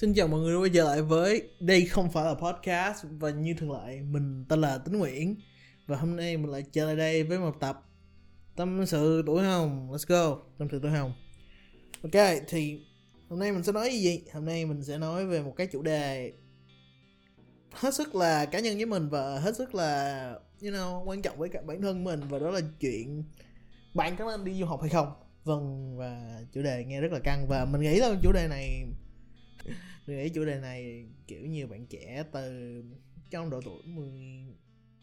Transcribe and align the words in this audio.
Xin 0.00 0.14
chào 0.14 0.28
mọi 0.28 0.40
người 0.40 0.56
quay 0.56 0.70
trở 0.74 0.84
lại 0.84 1.02
với 1.02 1.48
Đây 1.60 1.86
không 1.86 2.10
phải 2.10 2.24
là 2.24 2.34
podcast. 2.34 3.04
Và 3.10 3.30
như 3.30 3.54
thường 3.58 3.72
lệ 3.72 4.00
mình 4.00 4.44
tên 4.48 4.60
là 4.60 4.78
Tính 4.78 4.98
Nguyễn. 4.98 5.36
Và 5.86 5.96
hôm 5.96 6.16
nay 6.16 6.36
mình 6.36 6.50
lại 6.50 6.64
trở 6.72 6.86
lại 6.86 6.96
đây 6.96 7.22
với 7.22 7.38
một 7.38 7.60
tập 7.60 7.82
Tâm 8.56 8.86
sự 8.86 9.22
tuổi 9.26 9.44
hồng. 9.44 9.90
Let's 9.92 10.04
go 10.08 10.42
Tâm 10.58 10.68
sự 10.70 10.78
tuổi 10.82 10.90
hồng. 10.90 11.12
Ok 12.02 12.24
thì 12.48 12.80
hôm 13.28 13.38
nay 13.38 13.52
mình 13.52 13.62
sẽ 13.62 13.72
nói 13.72 13.90
gì? 13.90 14.22
Hôm 14.32 14.44
nay 14.44 14.66
mình 14.66 14.84
sẽ 14.84 14.98
nói 14.98 15.26
về 15.26 15.42
một 15.42 15.54
cái 15.56 15.66
chủ 15.66 15.82
đề 15.82 16.32
Hết 17.72 17.94
sức 17.94 18.14
là 18.14 18.44
cá 18.44 18.60
nhân 18.60 18.76
với 18.76 18.86
mình 18.86 19.08
Và 19.08 19.38
hết 19.38 19.56
sức 19.56 19.74
là 19.74 20.24
you 20.62 20.70
know, 20.70 21.04
quan 21.04 21.22
trọng 21.22 21.38
với 21.38 21.48
cả 21.48 21.62
bản 21.66 21.82
thân 21.82 22.04
mình. 22.04 22.20
Và 22.28 22.38
đó 22.38 22.50
là 22.50 22.60
chuyện 22.80 23.24
Bạn 23.94 24.16
có 24.16 24.24
nên 24.24 24.44
đi 24.44 24.60
du 24.60 24.66
học 24.66 24.80
hay 24.80 24.90
không? 24.90 25.12
Vâng 25.44 25.96
và 25.98 26.40
chủ 26.52 26.62
đề 26.62 26.84
nghe 26.84 27.00
rất 27.00 27.12
là 27.12 27.18
căng. 27.18 27.46
Và 27.48 27.64
mình 27.64 27.80
nghĩ 27.80 27.96
là 28.00 28.14
chủ 28.22 28.32
đề 28.32 28.48
này 28.48 28.84
mình 30.06 30.18
nghĩ 30.18 30.28
chủ 30.28 30.44
đề 30.44 30.60
này 30.60 31.06
kiểu 31.26 31.46
nhiều 31.46 31.66
bạn 31.66 31.86
trẻ 31.86 32.24
từ 32.32 32.82
trong 33.30 33.50
độ 33.50 33.60
tuổi 33.64 33.82
10 33.84 34.08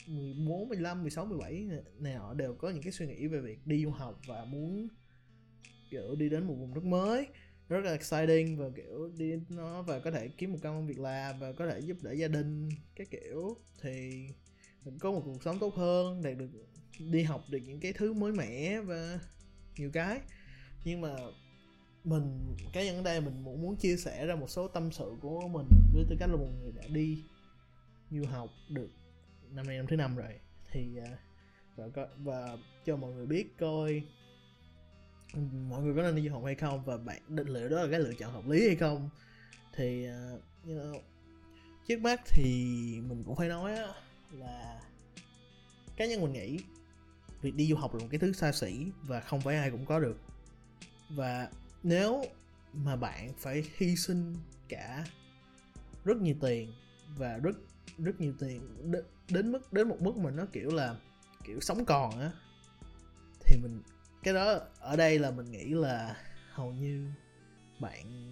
14, 0.07 0.69
15, 0.69 1.01
16, 1.01 1.25
17 1.25 1.67
này 1.99 2.13
họ 2.13 2.33
đều 2.33 2.53
có 2.53 2.69
những 2.69 2.83
cái 2.83 2.91
suy 2.91 3.07
nghĩ 3.07 3.27
về 3.27 3.39
việc 3.39 3.67
đi 3.67 3.83
du 3.83 3.89
học 3.89 4.21
và 4.27 4.45
muốn 4.45 4.87
kiểu 5.91 6.15
đi 6.15 6.29
đến 6.29 6.43
một 6.43 6.53
vùng 6.53 6.73
đất 6.73 6.83
mới. 6.83 7.27
Rất 7.69 7.79
là 7.79 7.91
exciting 7.91 8.57
và 8.57 8.69
kiểu 8.75 9.11
đi 9.17 9.33
nó 9.49 9.81
và 9.81 9.99
có 9.99 10.11
thể 10.11 10.27
kiếm 10.27 10.51
một 10.51 10.59
công 10.61 10.87
việc 10.87 10.99
làm 10.99 11.39
và 11.39 11.51
có 11.51 11.67
thể 11.67 11.79
giúp 11.79 11.97
đỡ 12.01 12.11
gia 12.11 12.27
đình 12.27 12.69
cái 12.95 13.07
kiểu. 13.11 13.57
Thì 13.81 14.27
mình 14.85 14.99
có 14.99 15.11
một 15.11 15.21
cuộc 15.25 15.43
sống 15.43 15.59
tốt 15.59 15.75
hơn 15.75 16.21
đạt 16.21 16.37
được 16.37 16.49
đi 16.99 17.23
học 17.23 17.45
được 17.49 17.59
những 17.65 17.79
cái 17.79 17.93
thứ 17.93 18.13
mới 18.13 18.31
mẻ 18.31 18.81
và 18.81 19.19
nhiều 19.77 19.89
cái. 19.93 20.19
Nhưng 20.83 21.01
mà 21.01 21.15
mình 22.05 22.55
cái 22.73 22.85
nhân 22.85 22.95
đề 22.95 23.03
đây 23.03 23.21
mình 23.21 23.43
muốn 23.43 23.61
muốn 23.61 23.75
chia 23.75 23.97
sẻ 23.97 24.25
ra 24.25 24.35
một 24.35 24.49
số 24.49 24.67
tâm 24.67 24.91
sự 24.91 25.15
của 25.21 25.47
mình 25.47 25.67
với 25.93 26.05
tư 26.09 26.15
cách 26.19 26.29
là 26.29 26.35
một 26.35 26.47
người 26.61 26.71
đã 26.71 26.83
đi 26.87 27.23
du 28.11 28.25
học 28.25 28.49
được 28.69 28.89
năm 29.51 29.67
nay 29.67 29.77
năm 29.77 29.87
thứ 29.87 29.95
năm 29.95 30.15
rồi. 30.15 30.39
Thì 30.71 30.97
à, 30.97 31.17
và 31.75 32.07
và 32.17 32.57
cho 32.85 32.97
mọi 32.97 33.13
người 33.13 33.25
biết 33.25 33.57
coi 33.57 34.01
mọi 35.69 35.81
người 35.81 35.95
có 35.95 36.01
nên 36.01 36.15
đi 36.15 36.27
du 36.27 36.33
học 36.33 36.41
hay 36.45 36.55
không 36.55 36.83
và 36.85 36.97
bạn 36.97 37.21
định 37.27 37.47
liệu 37.47 37.69
đó 37.69 37.81
là 37.81 37.87
cái 37.91 37.99
lựa 37.99 38.13
chọn 38.13 38.33
hợp 38.33 38.47
lý 38.47 38.67
hay 38.67 38.75
không. 38.75 39.09
Thì 39.73 40.07
uh, 40.09 40.41
you 40.67 40.73
know, 40.73 40.99
trước 41.87 42.01
mắt 42.01 42.21
thì 42.25 42.43
mình 43.07 43.23
cũng 43.25 43.35
phải 43.35 43.49
nói 43.49 43.75
là 44.31 44.81
cá 45.97 46.05
nhân 46.05 46.21
mình 46.21 46.33
nghĩ 46.33 46.59
việc 47.41 47.55
đi 47.55 47.67
du 47.67 47.75
học 47.75 47.93
là 47.93 47.99
một 47.99 48.07
cái 48.11 48.19
thứ 48.19 48.33
xa 48.33 48.51
xỉ 48.51 48.85
và 49.01 49.19
không 49.19 49.41
phải 49.41 49.55
ai 49.55 49.71
cũng 49.71 49.85
có 49.85 49.99
được. 49.99 50.19
Và 51.09 51.49
nếu 51.85 52.23
mà 52.73 52.95
bạn 52.95 53.33
phải 53.37 53.63
hy 53.77 53.95
sinh 53.95 54.35
cả 54.69 55.05
rất 56.05 56.17
nhiều 56.17 56.35
tiền 56.41 56.73
và 57.17 57.37
rất 57.37 57.55
rất 57.97 58.21
nhiều 58.21 58.33
tiền 58.39 58.61
đến 59.29 59.51
mức 59.51 59.73
đến 59.73 59.89
một 59.89 60.01
mức 60.01 60.17
mà 60.17 60.31
nó 60.31 60.45
kiểu 60.51 60.69
là 60.69 60.95
kiểu 61.43 61.59
sống 61.59 61.85
còn 61.85 62.19
á 62.19 62.31
thì 63.45 63.57
mình 63.61 63.81
cái 64.23 64.33
đó 64.33 64.59
ở 64.79 64.95
đây 64.95 65.19
là 65.19 65.31
mình 65.31 65.51
nghĩ 65.51 65.65
là 65.65 66.17
hầu 66.51 66.71
như 66.71 67.11
bạn 67.79 68.25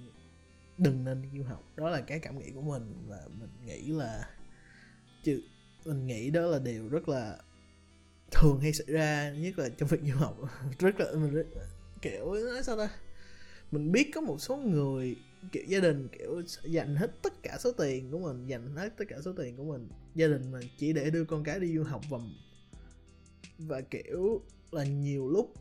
đừng 0.77 1.03
nên 1.03 1.21
đi 1.21 1.29
du 1.37 1.43
học. 1.43 1.63
Đó 1.75 1.89
là 1.89 2.01
cái 2.01 2.19
cảm 2.19 2.39
nghĩ 2.39 2.51
của 2.55 2.61
mình 2.61 3.05
và 3.07 3.19
mình 3.39 3.49
nghĩ 3.65 3.87
là 3.87 4.29
chứ 5.23 5.41
mình 5.85 6.07
nghĩ 6.07 6.29
đó 6.29 6.41
là 6.41 6.59
điều 6.59 6.89
rất 6.89 7.09
là 7.09 7.37
thường 8.31 8.59
hay 8.59 8.73
xảy 8.73 8.87
ra 8.87 9.31
nhất 9.31 9.59
là 9.59 9.69
trong 9.69 9.89
việc 9.89 10.01
du 10.03 10.15
học. 10.15 10.37
Rất 10.79 10.99
là 10.99 11.05
mình 11.11 11.33
rất, 11.33 11.45
kiểu 12.01 12.33
nói 12.33 12.63
sao 12.63 12.77
ta? 12.77 12.89
Mình 13.73 13.91
biết 13.91 14.11
có 14.13 14.21
một 14.21 14.41
số 14.41 14.57
người, 14.57 15.15
kiểu, 15.51 15.63
gia 15.67 15.79
đình, 15.79 16.07
kiểu, 16.07 16.41
dành 16.63 16.95
hết 16.95 17.21
tất 17.21 17.43
cả 17.43 17.57
số 17.59 17.71
tiền 17.71 18.11
của 18.11 18.19
mình, 18.19 18.47
dành 18.47 18.75
hết 18.75 18.97
tất 18.97 19.05
cả 19.07 19.17
số 19.21 19.33
tiền 19.33 19.57
của 19.57 19.63
mình, 19.63 19.89
gia 20.15 20.27
đình 20.27 20.51
mình 20.51 20.67
chỉ 20.77 20.93
để 20.93 21.09
đưa 21.09 21.25
con 21.25 21.43
cái 21.43 21.59
đi 21.59 21.75
du 21.77 21.83
học 21.83 22.01
và 22.09 22.17
và, 23.57 23.81
kiểu, 23.81 24.41
là 24.71 24.83
nhiều 24.83 25.29
lúc 25.29 25.53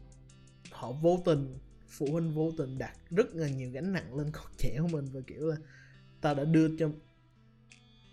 họ 0.71 0.93
vô 0.93 1.23
tình, 1.25 1.59
phụ 1.89 2.07
huynh 2.13 2.35
vô 2.35 2.53
tình 2.59 2.79
đặt 2.79 2.97
rất 3.11 3.35
là 3.35 3.49
nhiều 3.49 3.71
gánh 3.71 3.93
nặng 3.93 4.17
lên 4.19 4.31
con 4.33 4.47
trẻ 4.59 4.79
của 4.81 4.89
mình 4.89 5.05
và, 5.13 5.21
kiểu 5.27 5.47
là, 5.47 5.57
ta 6.21 6.35
đã 6.35 6.45
đưa 6.45 6.77
cho, 6.79 6.91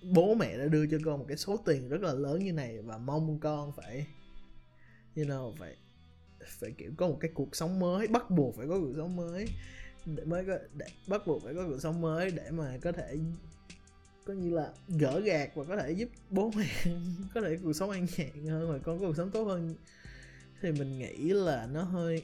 bố 0.01 0.35
mẹ 0.35 0.57
đã 0.57 0.65
đưa 0.65 0.87
cho 0.87 0.97
con 1.05 1.19
một 1.19 1.25
cái 1.27 1.37
số 1.37 1.57
tiền 1.57 1.89
rất 1.89 2.01
là 2.01 2.13
lớn 2.13 2.45
như 2.45 2.53
này 2.53 2.81
và 2.81 2.97
mong 2.97 3.39
con 3.39 3.71
phải, 3.77 4.07
you 5.15 5.25
know, 5.25 5.55
phải 5.55 5.75
phải, 6.47 6.71
kiểu, 6.77 6.91
có 6.97 7.07
một 7.07 7.17
cái 7.19 7.31
cuộc 7.33 7.55
sống 7.55 7.79
mới, 7.79 8.07
bắt 8.07 8.29
buộc 8.29 8.55
phải 8.57 8.67
có 8.67 8.79
cuộc 8.79 8.93
sống 8.97 9.15
mới 9.15 9.45
để 10.05 10.23
mới 10.25 10.45
có, 10.45 10.57
để 10.73 10.85
bắt 11.07 11.27
buộc 11.27 11.43
phải 11.43 11.53
có 11.53 11.65
cuộc 11.67 11.79
sống 11.79 12.01
mới 12.01 12.31
để 12.31 12.51
mà 12.51 12.77
có 12.81 12.91
thể, 12.91 13.17
có 14.25 14.33
như 14.33 14.53
là 14.53 14.69
gỡ 14.87 15.19
gạt 15.19 15.49
và 15.55 15.63
có 15.63 15.77
thể 15.77 15.91
giúp 15.91 16.09
bố 16.29 16.51
mẹ 16.55 16.83
có 17.33 17.41
thể 17.41 17.57
cuộc 17.63 17.73
sống 17.73 17.89
an 17.89 18.07
nhàn 18.17 18.47
hơn 18.47 18.71
và 18.71 18.77
con 18.77 18.99
có 18.99 19.07
cuộc 19.07 19.17
sống 19.17 19.31
tốt 19.31 19.43
hơn. 19.43 19.75
Thì 20.61 20.71
mình 20.71 20.99
nghĩ 20.99 21.17
là 21.17 21.67
nó 21.71 21.83
hơi, 21.83 22.23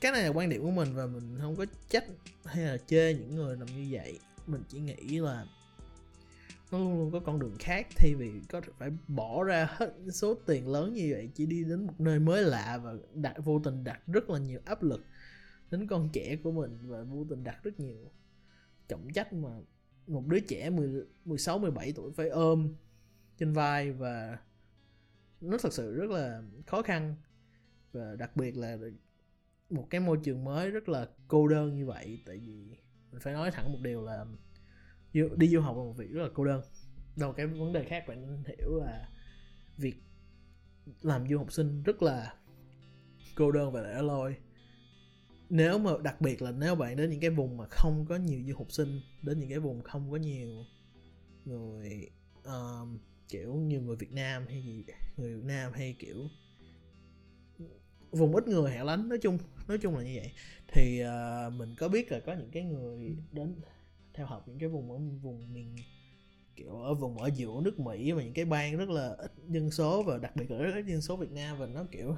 cái 0.00 0.12
này 0.12 0.22
là 0.22 0.28
quan 0.28 0.48
điểm 0.48 0.62
của 0.62 0.70
mình 0.70 0.88
và 0.94 1.06
mình 1.06 1.38
không 1.40 1.56
có 1.56 1.66
trách 1.88 2.04
hay 2.44 2.64
là 2.64 2.76
chê 2.86 3.14
những 3.14 3.36
người 3.36 3.56
làm 3.56 3.66
như 3.66 3.88
vậy. 3.90 4.18
Mình 4.46 4.62
chỉ 4.68 4.80
nghĩ 4.80 5.18
là 5.18 5.46
nó 6.72 6.78
luôn 6.78 6.98
luôn 6.98 7.10
có 7.10 7.20
con 7.20 7.38
đường 7.38 7.56
khác 7.58 7.86
thay 7.96 8.14
vì 8.14 8.30
có 8.48 8.60
thể 8.60 8.68
phải 8.78 8.90
bỏ 9.08 9.44
ra 9.44 9.68
hết 9.70 9.94
số 10.12 10.34
tiền 10.46 10.68
lớn 10.68 10.94
như 10.94 11.08
vậy 11.12 11.30
chỉ 11.34 11.46
đi 11.46 11.64
đến 11.64 11.86
một 11.86 12.00
nơi 12.00 12.18
mới 12.18 12.42
lạ 12.42 12.80
và 12.82 12.94
đặt, 13.14 13.34
vô 13.44 13.60
tình 13.64 13.84
đặt 13.84 14.00
rất 14.06 14.30
là 14.30 14.38
nhiều 14.38 14.60
áp 14.64 14.82
lực 14.82 15.04
đến 15.70 15.86
con 15.86 16.08
trẻ 16.12 16.36
của 16.36 16.52
mình 16.52 16.78
và 16.82 17.02
vô 17.02 17.26
tình 17.30 17.44
đặt 17.44 17.64
rất 17.64 17.80
nhiều 17.80 18.10
trọng 18.88 19.12
trách 19.12 19.32
mà 19.32 19.50
một 20.06 20.26
đứa 20.26 20.40
trẻ 20.40 20.70
10, 20.70 21.06
16 21.24 21.58
17 21.58 21.92
tuổi 21.92 22.12
phải 22.12 22.28
ôm 22.28 22.74
trên 23.38 23.52
vai 23.52 23.92
và 23.92 24.38
nó 25.40 25.58
thật 25.58 25.72
sự 25.72 25.94
rất 25.94 26.10
là 26.10 26.42
khó 26.66 26.82
khăn 26.82 27.16
và 27.92 28.16
đặc 28.16 28.36
biệt 28.36 28.56
là 28.56 28.78
một 29.70 29.86
cái 29.90 30.00
môi 30.00 30.18
trường 30.24 30.44
mới 30.44 30.70
rất 30.70 30.88
là 30.88 31.08
cô 31.28 31.48
đơn 31.48 31.76
như 31.76 31.86
vậy. 31.86 32.22
Tại 32.26 32.38
vì 32.38 32.76
mình 33.12 33.20
phải 33.20 33.32
nói 33.32 33.50
thẳng 33.50 33.72
một 33.72 33.78
điều 33.82 34.02
là 34.02 34.26
đi 35.12 35.48
du 35.48 35.60
học 35.60 35.76
là 35.76 35.82
một 35.82 35.92
việc 35.92 36.10
rất 36.10 36.22
là 36.22 36.28
cô 36.34 36.44
đơn. 36.44 36.62
Đâu 37.16 37.32
cái 37.32 37.46
vấn 37.46 37.72
đề 37.72 37.84
khác 37.84 38.04
bạn 38.08 38.22
nên 38.22 38.42
hiểu 38.44 38.76
là 38.84 39.08
việc 39.76 39.96
làm 41.02 41.28
du 41.28 41.38
học 41.38 41.52
sinh 41.52 41.82
rất 41.82 42.02
là 42.02 42.34
cô 43.36 43.52
đơn 43.52 43.72
và 43.72 43.82
lẻ 43.82 44.02
loi 44.02 44.36
nếu 45.50 45.78
mà 45.78 45.90
đặc 46.02 46.20
biệt 46.20 46.42
là 46.42 46.50
nếu 46.50 46.74
bạn 46.74 46.96
đến 46.96 47.10
những 47.10 47.20
cái 47.20 47.30
vùng 47.30 47.56
mà 47.56 47.66
không 47.70 48.06
có 48.08 48.16
nhiều 48.16 48.40
du 48.46 48.54
học 48.56 48.72
sinh 48.72 49.00
đến 49.22 49.38
những 49.38 49.48
cái 49.48 49.58
vùng 49.58 49.82
không 49.82 50.10
có 50.10 50.16
nhiều 50.16 50.64
người 51.44 52.10
um, 52.44 52.98
kiểu 53.28 53.54
nhiều 53.54 53.82
người 53.82 53.96
Việt 53.96 54.12
Nam 54.12 54.46
hay 54.48 54.62
gì 54.62 54.84
người 55.16 55.34
Việt 55.34 55.44
Nam 55.44 55.72
hay 55.74 55.96
kiểu 55.98 56.28
vùng 58.10 58.34
ít 58.34 58.48
người 58.48 58.70
hẻo 58.70 58.84
lánh 58.84 59.08
nói 59.08 59.18
chung 59.22 59.38
nói 59.68 59.78
chung 59.78 59.96
là 59.96 60.02
như 60.02 60.12
vậy. 60.16 60.32
Thì 60.68 61.02
uh, 61.02 61.52
mình 61.52 61.74
có 61.78 61.88
biết 61.88 62.12
là 62.12 62.20
có 62.20 62.32
những 62.32 62.50
cái 62.50 62.62
người 62.62 63.16
đến 63.32 63.54
theo 64.14 64.26
học 64.26 64.48
những 64.48 64.58
cái 64.58 64.68
vùng 64.68 64.92
ở 64.92 64.98
vùng 65.22 65.52
miền 65.52 65.76
kiểu 66.56 66.82
ở 66.82 66.94
vùng 66.94 67.18
ở 67.18 67.30
giữa 67.34 67.60
nước 67.62 67.80
Mỹ 67.80 68.12
và 68.12 68.22
những 68.22 68.34
cái 68.34 68.44
bang 68.44 68.76
rất 68.76 68.88
là 68.88 69.14
ít 69.18 69.32
dân 69.48 69.70
số 69.70 70.02
và 70.02 70.18
đặc 70.18 70.36
biệt 70.36 70.50
là 70.50 70.58
rất 70.58 70.74
ít 70.74 70.84
dân 70.86 71.00
số 71.00 71.16
Việt 71.16 71.30
Nam 71.30 71.58
và 71.58 71.66
nó 71.66 71.84
kiểu 71.90 72.16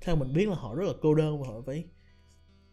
theo 0.00 0.16
mình 0.16 0.32
biết 0.32 0.48
là 0.48 0.54
họ 0.54 0.74
rất 0.74 0.84
là 0.86 0.92
cô 1.02 1.14
đơn 1.14 1.42
và 1.42 1.48
họ 1.48 1.60
phải 1.66 1.84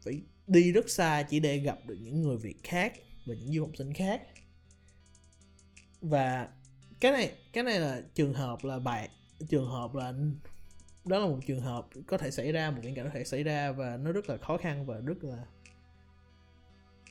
phải 0.03 0.21
đi 0.47 0.71
rất 0.71 0.89
xa 0.89 1.23
chỉ 1.29 1.39
để 1.39 1.57
gặp 1.57 1.77
được 1.85 1.97
những 2.01 2.21
người 2.21 2.37
Việt 2.37 2.63
khác 2.63 2.93
và 3.25 3.35
những 3.35 3.53
du 3.53 3.61
học 3.61 3.71
sinh 3.77 3.93
khác. 3.93 4.21
Và 6.01 6.49
cái 6.99 7.11
này 7.11 7.31
cái 7.53 7.63
này 7.63 7.79
là 7.79 8.01
trường 8.13 8.33
hợp 8.33 8.63
là 8.63 8.79
bạn 8.79 9.09
trường 9.49 9.69
hợp 9.69 9.95
là, 9.95 10.13
đó 11.05 11.19
là 11.19 11.25
một 11.25 11.39
trường 11.47 11.61
hợp 11.61 11.87
có 12.07 12.17
thể 12.17 12.31
xảy 12.31 12.51
ra, 12.51 12.71
một 12.71 12.79
viễn 12.83 12.95
cảnh 12.95 13.05
có 13.05 13.11
thể 13.13 13.23
xảy 13.23 13.43
ra 13.43 13.71
và 13.71 13.97
nó 13.97 14.11
rất 14.11 14.29
là 14.29 14.37
khó 14.37 14.57
khăn 14.57 14.85
và 14.85 14.97
rất 14.97 15.23
là 15.23 15.45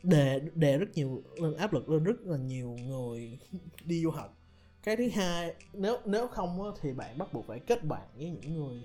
đề 0.02 0.40
đề 0.54 0.78
rất 0.78 0.94
nhiều, 0.94 1.22
lên 1.36 1.56
áp 1.56 1.72
lực 1.72 1.88
lên 1.88 2.04
rất 2.04 2.20
là 2.20 2.36
nhiều 2.36 2.70
người 2.70 3.38
đi 3.84 4.02
du 4.02 4.10
học. 4.10 4.38
Cái 4.82 4.96
thứ 4.96 5.08
hai, 5.08 5.54
nếu 5.72 5.98
nếu 6.04 6.28
không 6.28 6.74
thì 6.80 6.92
bạn 6.92 7.18
bắt 7.18 7.32
buộc 7.32 7.46
phải 7.46 7.58
kết 7.58 7.84
bạn 7.84 8.08
với 8.16 8.30
những 8.30 8.54
người 8.54 8.82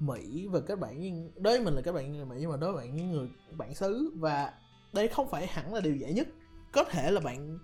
Mỹ 0.00 0.46
và 0.46 0.60
các 0.60 0.78
bạn 0.78 1.00
với 1.00 1.30
đối 1.36 1.56
với 1.56 1.64
mình 1.64 1.74
là 1.74 1.82
các 1.82 1.92
bạn 1.92 2.12
người 2.12 2.24
Mỹ 2.24 2.36
nhưng 2.40 2.50
mà 2.50 2.56
đối 2.56 2.72
với 2.72 2.86
bạn 2.86 2.96
những 2.96 3.10
người 3.10 3.28
bản 3.52 3.74
xứ 3.74 4.12
và 4.16 4.52
đây 4.92 5.08
không 5.08 5.28
phải 5.28 5.46
hẳn 5.46 5.74
là 5.74 5.80
điều 5.80 5.96
dễ 5.96 6.12
nhất. 6.12 6.28
Có 6.72 6.84
thể 6.84 7.10
là 7.10 7.20
bạn 7.20 7.58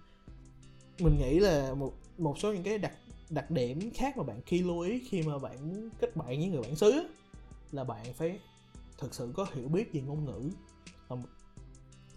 mình 0.99 1.19
nghĩ 1.19 1.38
là 1.38 1.75
một 1.75 1.93
một 2.19 2.38
số 2.38 2.53
những 2.53 2.62
cái 2.62 2.79
đặc 2.79 2.93
đặc 3.31 3.50
điểm 3.50 3.91
khác 3.94 4.17
mà 4.17 4.25
bạn 4.25 4.41
khi 4.47 4.62
lưu 4.62 4.81
ý 4.81 5.03
khi 5.09 5.23
mà 5.23 5.38
bạn 5.38 5.91
kết 6.00 6.17
bạn 6.17 6.27
với 6.27 6.47
người 6.47 6.62
bản 6.62 6.77
xứ 6.77 6.93
là 7.73 7.85
bạn 7.85 8.15
phải 8.15 8.38
thực 8.99 9.15
sự 9.15 9.32
có 9.37 9.47
hiểu 9.55 9.69
biết 9.69 9.93
về 9.93 10.00
ngôn 10.00 10.25
ngữ. 10.25 10.50
Là 11.09 11.17
một, 11.17 11.29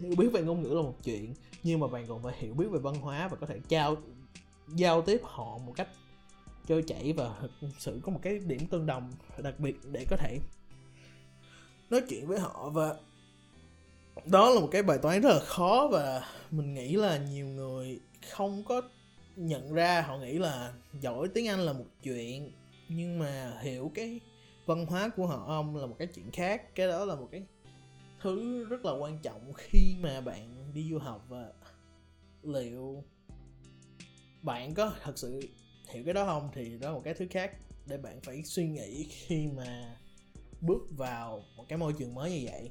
hiểu 0.00 0.14
biết 0.18 0.28
về 0.32 0.42
ngôn 0.42 0.62
ngữ 0.62 0.68
là 0.68 0.82
một 0.82 0.94
chuyện 1.04 1.34
nhưng 1.62 1.80
mà 1.80 1.86
bạn 1.86 2.06
còn 2.08 2.22
phải 2.22 2.34
hiểu 2.38 2.54
biết 2.54 2.66
về 2.70 2.78
văn 2.78 2.94
hóa 2.94 3.28
và 3.28 3.36
có 3.36 3.46
thể 3.46 3.60
trao 3.68 3.96
giao 4.68 5.02
tiếp 5.02 5.20
họ 5.24 5.58
một 5.58 5.72
cách 5.76 5.88
trôi 6.66 6.84
chảy 6.86 7.12
và 7.12 7.34
thực 7.60 7.70
sự 7.78 8.00
có 8.02 8.12
một 8.12 8.20
cái 8.22 8.38
điểm 8.38 8.66
tương 8.66 8.86
đồng 8.86 9.12
đặc 9.42 9.60
biệt 9.60 9.76
để 9.92 10.06
có 10.10 10.16
thể 10.16 10.38
nói 11.90 12.02
chuyện 12.08 12.26
với 12.26 12.38
họ. 12.38 12.70
Và 12.70 12.96
đó 14.26 14.50
là 14.50 14.60
một 14.60 14.68
cái 14.72 14.82
bài 14.82 14.98
toán 15.02 15.20
rất 15.20 15.30
là 15.30 15.40
khó 15.40 15.88
và 15.92 16.28
mình 16.50 16.74
nghĩ 16.74 16.96
là 16.96 17.18
nhiều 17.18 17.46
người 17.46 18.00
không 18.30 18.64
có 18.64 18.82
nhận 19.36 19.72
ra. 19.72 20.02
Họ 20.02 20.18
nghĩ 20.18 20.38
là 20.38 20.72
giỏi 21.00 21.28
tiếng 21.34 21.48
anh 21.48 21.60
là 21.60 21.72
một 21.72 21.86
chuyện, 22.02 22.52
nhưng 22.88 23.18
mà 23.18 23.58
hiểu 23.62 23.90
cái 23.94 24.20
văn 24.66 24.86
hóa 24.86 25.08
của 25.16 25.26
họ 25.26 25.44
ông 25.46 25.76
là 25.76 25.86
một 25.86 25.96
cái 25.98 26.08
chuyện 26.14 26.30
khác. 26.30 26.74
Cái 26.74 26.88
đó 26.88 27.04
là 27.04 27.14
một 27.14 27.28
cái 27.32 27.42
thứ 28.20 28.64
rất 28.64 28.84
là 28.84 28.92
quan 28.92 29.18
trọng 29.22 29.52
khi 29.52 29.96
mà 30.00 30.20
bạn 30.20 30.72
đi 30.74 30.90
du 30.90 30.98
học. 30.98 31.26
Và 31.28 31.52
liệu 32.42 33.04
bạn 34.42 34.74
có 34.74 34.92
thật 35.02 35.18
sự 35.18 35.40
hiểu 35.94 36.04
cái 36.04 36.14
đó 36.14 36.24
không? 36.24 36.50
Thì 36.54 36.78
đó 36.78 36.88
là 36.88 36.94
một 36.94 37.02
cái 37.04 37.14
thứ 37.14 37.26
khác 37.30 37.52
để 37.86 37.98
bạn 37.98 38.20
phải 38.20 38.42
suy 38.42 38.68
nghĩ 38.68 39.06
khi 39.10 39.46
mà 39.56 39.96
bước 40.60 40.82
vào 40.96 41.44
một 41.56 41.64
cái 41.68 41.78
môi 41.78 41.92
trường 41.92 42.14
mới 42.14 42.30
như 42.30 42.48
vậy. 42.50 42.70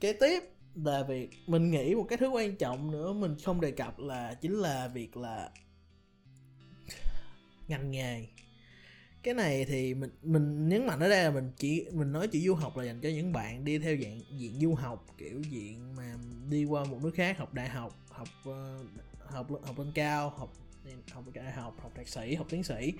Kế 0.00 0.12
tiếp 0.12 0.42
là 0.74 1.02
việc 1.02 1.30
mình 1.46 1.70
nghĩ 1.70 1.94
một 1.94 2.06
cái 2.08 2.18
thứ 2.18 2.28
quan 2.28 2.56
trọng 2.56 2.90
nữa 2.90 3.12
mình 3.12 3.36
không 3.44 3.60
đề 3.60 3.70
cập 3.70 3.98
là 3.98 4.34
chính 4.34 4.52
là 4.52 4.88
việc 4.88 5.16
là 5.16 5.50
ngành 7.68 7.90
nghề. 7.90 8.26
Cái 9.22 9.34
này 9.34 9.64
thì 9.64 9.94
mình 9.94 10.10
mình 10.22 10.68
nhấn 10.68 10.86
mạnh 10.86 11.00
ở 11.00 11.08
đây 11.08 11.24
là 11.24 11.30
mình 11.30 11.52
chỉ, 11.56 11.86
mình 11.92 12.12
nói 12.12 12.28
chỉ 12.28 12.40
du 12.40 12.54
học 12.54 12.76
là 12.76 12.84
dành 12.84 13.00
cho 13.00 13.08
những 13.08 13.32
bạn 13.32 13.64
đi 13.64 13.78
theo 13.78 13.96
dạng 14.02 14.20
diện 14.30 14.60
du 14.60 14.74
học, 14.74 15.06
kiểu 15.18 15.42
diện 15.50 15.96
mà 15.96 16.16
đi 16.50 16.64
qua 16.64 16.84
một 16.84 16.98
nước 17.02 17.12
khác, 17.14 17.38
học 17.38 17.54
đại 17.54 17.68
học 17.68 17.92
học 18.10 18.28
ờ, 18.44 18.84
học 19.18 19.46
học 19.62 19.78
lên 19.78 19.92
cao, 19.94 20.30
học 20.30 20.52
học 21.10 21.24
đại 21.34 21.52
học 21.52 21.74
học 21.80 21.92
thạc 21.94 22.08
sĩ 22.08 22.34
học 22.34 22.46
tiến 22.50 22.62
sĩ. 22.62 22.92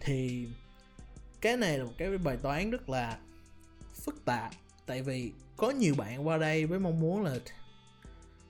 Thì 0.00 0.48
cái 1.40 1.56
này 1.56 1.78
là 1.78 1.84
một 1.84 1.92
cái 1.98 2.18
bài 2.18 2.36
toán 2.36 2.70
rất 2.70 2.88
là 2.88 3.18
phức 3.94 4.24
tạp 4.24 4.52
tại 4.86 5.02
vì 5.02 5.32
có 5.56 5.70
nhiều 5.70 5.94
bạn 5.98 6.26
qua 6.26 6.38
đây 6.38 6.66
với 6.66 6.78
mong 6.78 7.00
muốn 7.00 7.22
là 7.22 7.38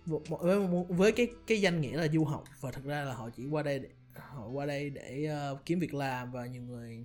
với 0.06 0.66
với 0.88 1.12
cái 1.12 1.28
cái 1.46 1.60
danh 1.60 1.80
nghĩa 1.80 1.96
là 1.96 2.08
du 2.08 2.24
học. 2.24 2.44
Và 2.60 2.70
thật 2.70 2.84
ra 2.84 3.04
là 3.04 3.14
họ 3.14 3.30
chỉ 3.30 3.46
qua 3.46 3.62
đây 3.62 3.78
để, 3.78 3.88
họ 4.14 4.48
qua 4.48 4.66
đây 4.66 4.90
để 4.90 5.28
uh, 5.52 5.66
kiếm 5.66 5.78
việc 5.78 5.94
làm 5.94 6.32
và 6.32 6.46
nhiều 6.46 6.62
người 6.62 7.04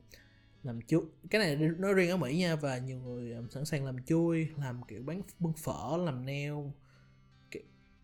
làm 0.63 0.81
chui 0.81 1.01
cái 1.30 1.42
này 1.42 1.56
nói 1.56 1.94
riêng 1.94 2.10
ở 2.10 2.18
mỹ 2.18 2.38
nha 2.38 2.56
và 2.56 2.77
nhiều 2.77 3.00
người 3.00 3.31
um, 3.31 3.48
sẵn 3.50 3.65
sàng 3.65 3.86
làm 3.86 4.04
chui 4.04 4.48
làm 4.57 4.81
kiểu 4.88 5.04
bán 5.04 5.22
bưng 5.39 5.54
phở 5.54 5.98
làm 6.06 6.25
neo 6.25 6.74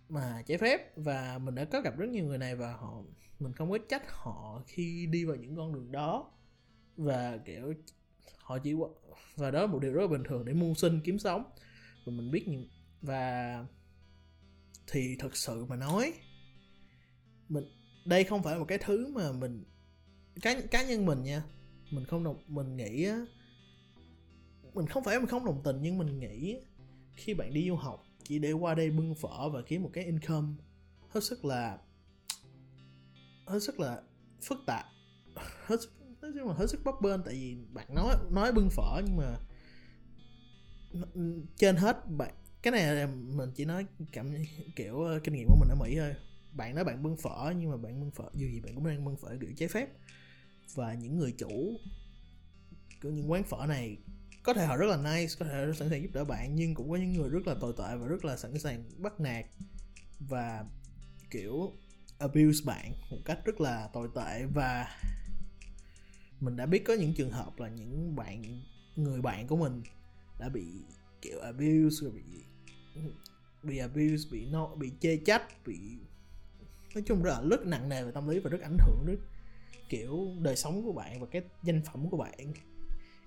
mà 0.10 0.44
trái 0.46 0.58
phép. 0.58 0.98
Và 0.98 1.38
mình 1.38 1.56
đã 1.56 1.66
có 1.66 1.82
gặp 1.82 1.98
rất 1.98 2.10
nhiều 2.10 2.26
người 2.26 2.38
này 2.38 2.56
và 2.56 2.74
họ 2.74 3.02
mình 3.40 3.54
không 3.54 3.72
có 3.72 3.78
trách 3.90 4.04
họ 4.08 4.64
khi 4.68 5.08
đi 5.12 5.26
vào 5.26 5.36
những 5.36 5.56
con 5.56 5.74
đường 5.74 5.92
đó. 5.92 6.32
Và, 6.98 7.38
kiểu, 7.46 7.74
họ 8.38 8.58
chỉ 8.58 8.74
và 9.36 9.52
đó 9.52 9.62
là 9.62 9.68
một 9.68 9.80
điều 9.82 9.94
rất 9.94 10.02
là 10.02 10.08
bình 10.08 10.24
thường 10.24 10.46
để 10.46 10.54
mưu 10.54 10.74
sinh 10.74 11.02
kiếm 11.04 11.20
sống. 11.20 11.44
Và 12.06 12.12
mình 12.12 12.32
biết 12.32 12.48
những 12.48 12.68
và 13.02 13.66
thì 14.88 15.16
thật 15.20 15.36
sự 15.36 15.66
mà 15.66 15.76
nói, 15.76 16.14
mình, 17.50 17.64
đây 18.06 18.24
không 18.24 18.44
phải 18.44 18.54
là 18.54 18.60
một 18.60 18.66
cái 18.68 18.78
thứ 18.78 19.08
mà 19.08 19.32
mình, 19.32 19.64
cá 20.42 20.62
cá 20.62 20.84
nhân 20.84 21.06
mình 21.06 21.24
nha. 21.24 21.44
Mình 21.92 22.06
không 22.06 22.24
đồng, 22.24 22.44
mình 22.48 22.78
nghĩ 22.78 23.08
mình 24.74 24.88
không 24.88 25.04
phải 25.04 25.20
mình 25.20 25.28
không 25.28 25.46
đồng 25.46 25.62
tình, 25.64 25.78
nhưng 25.82 25.98
mình 25.98 26.20
nghĩ 26.20 26.60
khi 27.16 27.34
bạn 27.34 27.54
đi 27.54 27.68
du 27.68 27.76
học, 27.76 28.04
chỉ 28.24 28.40
để 28.40 28.52
qua 28.52 28.76
đây 28.76 28.92
bưng 28.92 29.16
phở 29.16 29.50
và 29.50 29.62
kiếm 29.62 29.84
một 29.84 29.90
cái 29.94 30.06
income, 30.06 30.48
hết 31.10 31.24
sức 31.24 31.46
là 31.46 31.80
hết 33.46 33.60
sức 33.60 33.80
là 33.80 34.02
phức 34.42 34.58
tạp. 34.68 34.86
Hết 35.66 35.82
sức, 35.82 35.92
nói 36.22 36.32
chung 36.40 36.48
là 36.48 36.54
hết 36.54 36.68
sức 36.68 36.82
bấp 36.84 36.96
bênh, 37.02 37.24
tại 37.24 37.34
vì 37.34 37.58
bạn 37.74 37.96
nói 37.96 38.16
nói 38.32 38.52
bưng 38.52 38.70
phở 38.70 39.02
nhưng 39.06 39.18
mà 39.18 39.38
trên 41.58 41.76
hết 41.76 41.98
bạn, 42.10 42.34
cái 42.62 42.72
này 42.72 42.96
là 42.96 43.08
mình 43.08 43.52
chỉ 43.56 43.66
nói 43.66 43.86
cảm, 44.12 44.36
kiểu 44.76 45.02
ờ, 45.02 45.20
kinh 45.24 45.34
nghiệm 45.34 45.48
của 45.48 45.58
mình 45.60 45.70
ở 45.70 45.76
mỹ 45.76 45.96
thôi. 46.00 46.14
Bạn 46.54 46.76
nói 46.76 46.84
bạn 46.84 47.04
bưng 47.04 47.18
phở 47.18 47.54
nhưng 47.58 47.72
mà 47.72 47.78
bạn 47.78 48.00
bưng 48.00 48.12
phở, 48.12 48.24
dù 48.34 48.48
gì 48.48 48.60
bạn 48.60 48.76
cũng 48.76 48.88
đang 48.88 49.06
bưng 49.06 49.18
phở 49.18 49.38
kiểu 49.42 49.50
trái 49.58 49.70
phép. 49.70 49.90
Và 50.74 50.94
những 50.94 51.18
người 51.18 51.32
chủ 51.38 51.80
của 53.04 53.10
những 53.10 53.32
quán 53.32 53.44
phở 53.44 53.66
này 53.68 53.98
có 54.44 54.54
thể 54.54 54.66
họ 54.66 54.78
rất 54.78 54.86
là 54.86 54.98
nice, 54.98 55.34
có 55.40 55.46
thể 55.46 55.72
sẵn 55.76 55.90
sàng 55.90 56.02
giúp 56.02 56.10
đỡ 56.14 56.26
bạn, 56.26 56.56
nhưng 56.56 56.76
cũng 56.76 56.90
có 56.90 56.96
những 56.96 57.14
người 57.14 57.30
rất 57.30 57.48
là 57.48 57.56
tồi 57.62 57.74
tệ 57.78 57.96
và 57.98 58.08
rất 58.08 58.26
là 58.26 58.38
sẵn 58.38 58.60
sàng 58.60 58.84
bắt 58.98 59.20
nạt. 59.20 59.46
Và, 60.20 60.66
kiểu 61.30 61.72
abuse 62.18 62.66
bạn 62.66 62.94
một 63.10 63.18
cách 63.26 63.40
rất 63.46 63.62
là 63.62 63.90
tồi 63.94 64.10
tệ 64.16 64.46
và 64.46 64.88
mình 66.40 66.56
đã 66.56 66.66
biết 66.66 66.84
có 66.86 66.94
những 66.94 67.14
trường 67.14 67.32
hợp 67.32 67.60
là 67.60 67.70
những 67.70 68.16
bạn, 68.16 68.62
người 68.96 69.22
bạn 69.22 69.48
của 69.48 69.56
mình 69.56 69.84
đã 70.40 70.50
bị 70.50 70.66
kiểu 71.22 71.40
abuse, 71.40 72.02
rồi 72.02 72.12
bị 72.12 72.24
bị 73.64 73.78
abuse, 73.78 74.30
bị 74.32 74.46
no, 74.46 74.76
bị 74.76 74.92
chê 75.00 75.18
trách, 75.18 75.66
bị, 75.66 75.78
nói 76.96 77.04
chung 77.06 77.24
rất 77.24 77.32
là 77.32 77.42
rất 77.50 77.66
nặng 77.66 77.90
nề 77.90 78.04
về 78.04 78.12
tâm 78.12 78.30
lý 78.30 78.40
và 78.40 78.50
rất 78.50 78.62
ảnh 78.62 78.78
hưởng 78.80 79.06
đến 79.06 79.18
kiểu 79.90 80.32
đời 80.42 80.56
sống 80.56 80.84
của 80.84 80.94
bạn 80.94 81.22
và 81.22 81.28
cái 81.32 81.42
danh 81.64 81.82
phẩm 81.86 82.10
của 82.10 82.18
bạn 82.18 82.54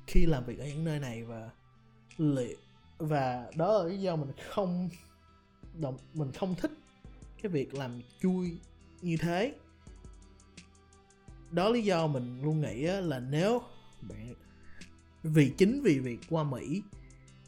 khi 0.07 0.27
làm 0.27 0.45
việc 0.45 0.59
ở 0.59 0.67
những 0.67 0.85
nơi 0.85 1.01
này 1.01 1.25
và 1.25 1.51
liệu 2.19 2.57
và 2.99 3.51
đó 3.57 3.79
là 3.79 3.85
lý 3.85 3.99
do 4.01 4.17
mình 4.17 4.31
không 4.51 4.91
đồng, 5.75 5.99
mình 6.15 6.33
không 6.33 6.55
thích 6.55 6.71
cái 7.43 7.53
việc 7.53 7.75
làm 7.75 8.03
chui 8.21 8.59
như 9.03 9.17
thế. 9.17 9.55
Đó 11.51 11.69
lý 11.69 11.83
do 11.83 12.07
mình 12.07 12.43
luôn 12.43 12.61
nghĩ 12.61 12.83
là 12.83 13.19
nếu 13.19 13.63
bạn 14.09 14.35
vì 15.23 15.53
chính 15.59 15.83
vì 15.83 15.99
việc 15.99 16.21
qua 16.31 16.45
mỹ, 16.45 16.83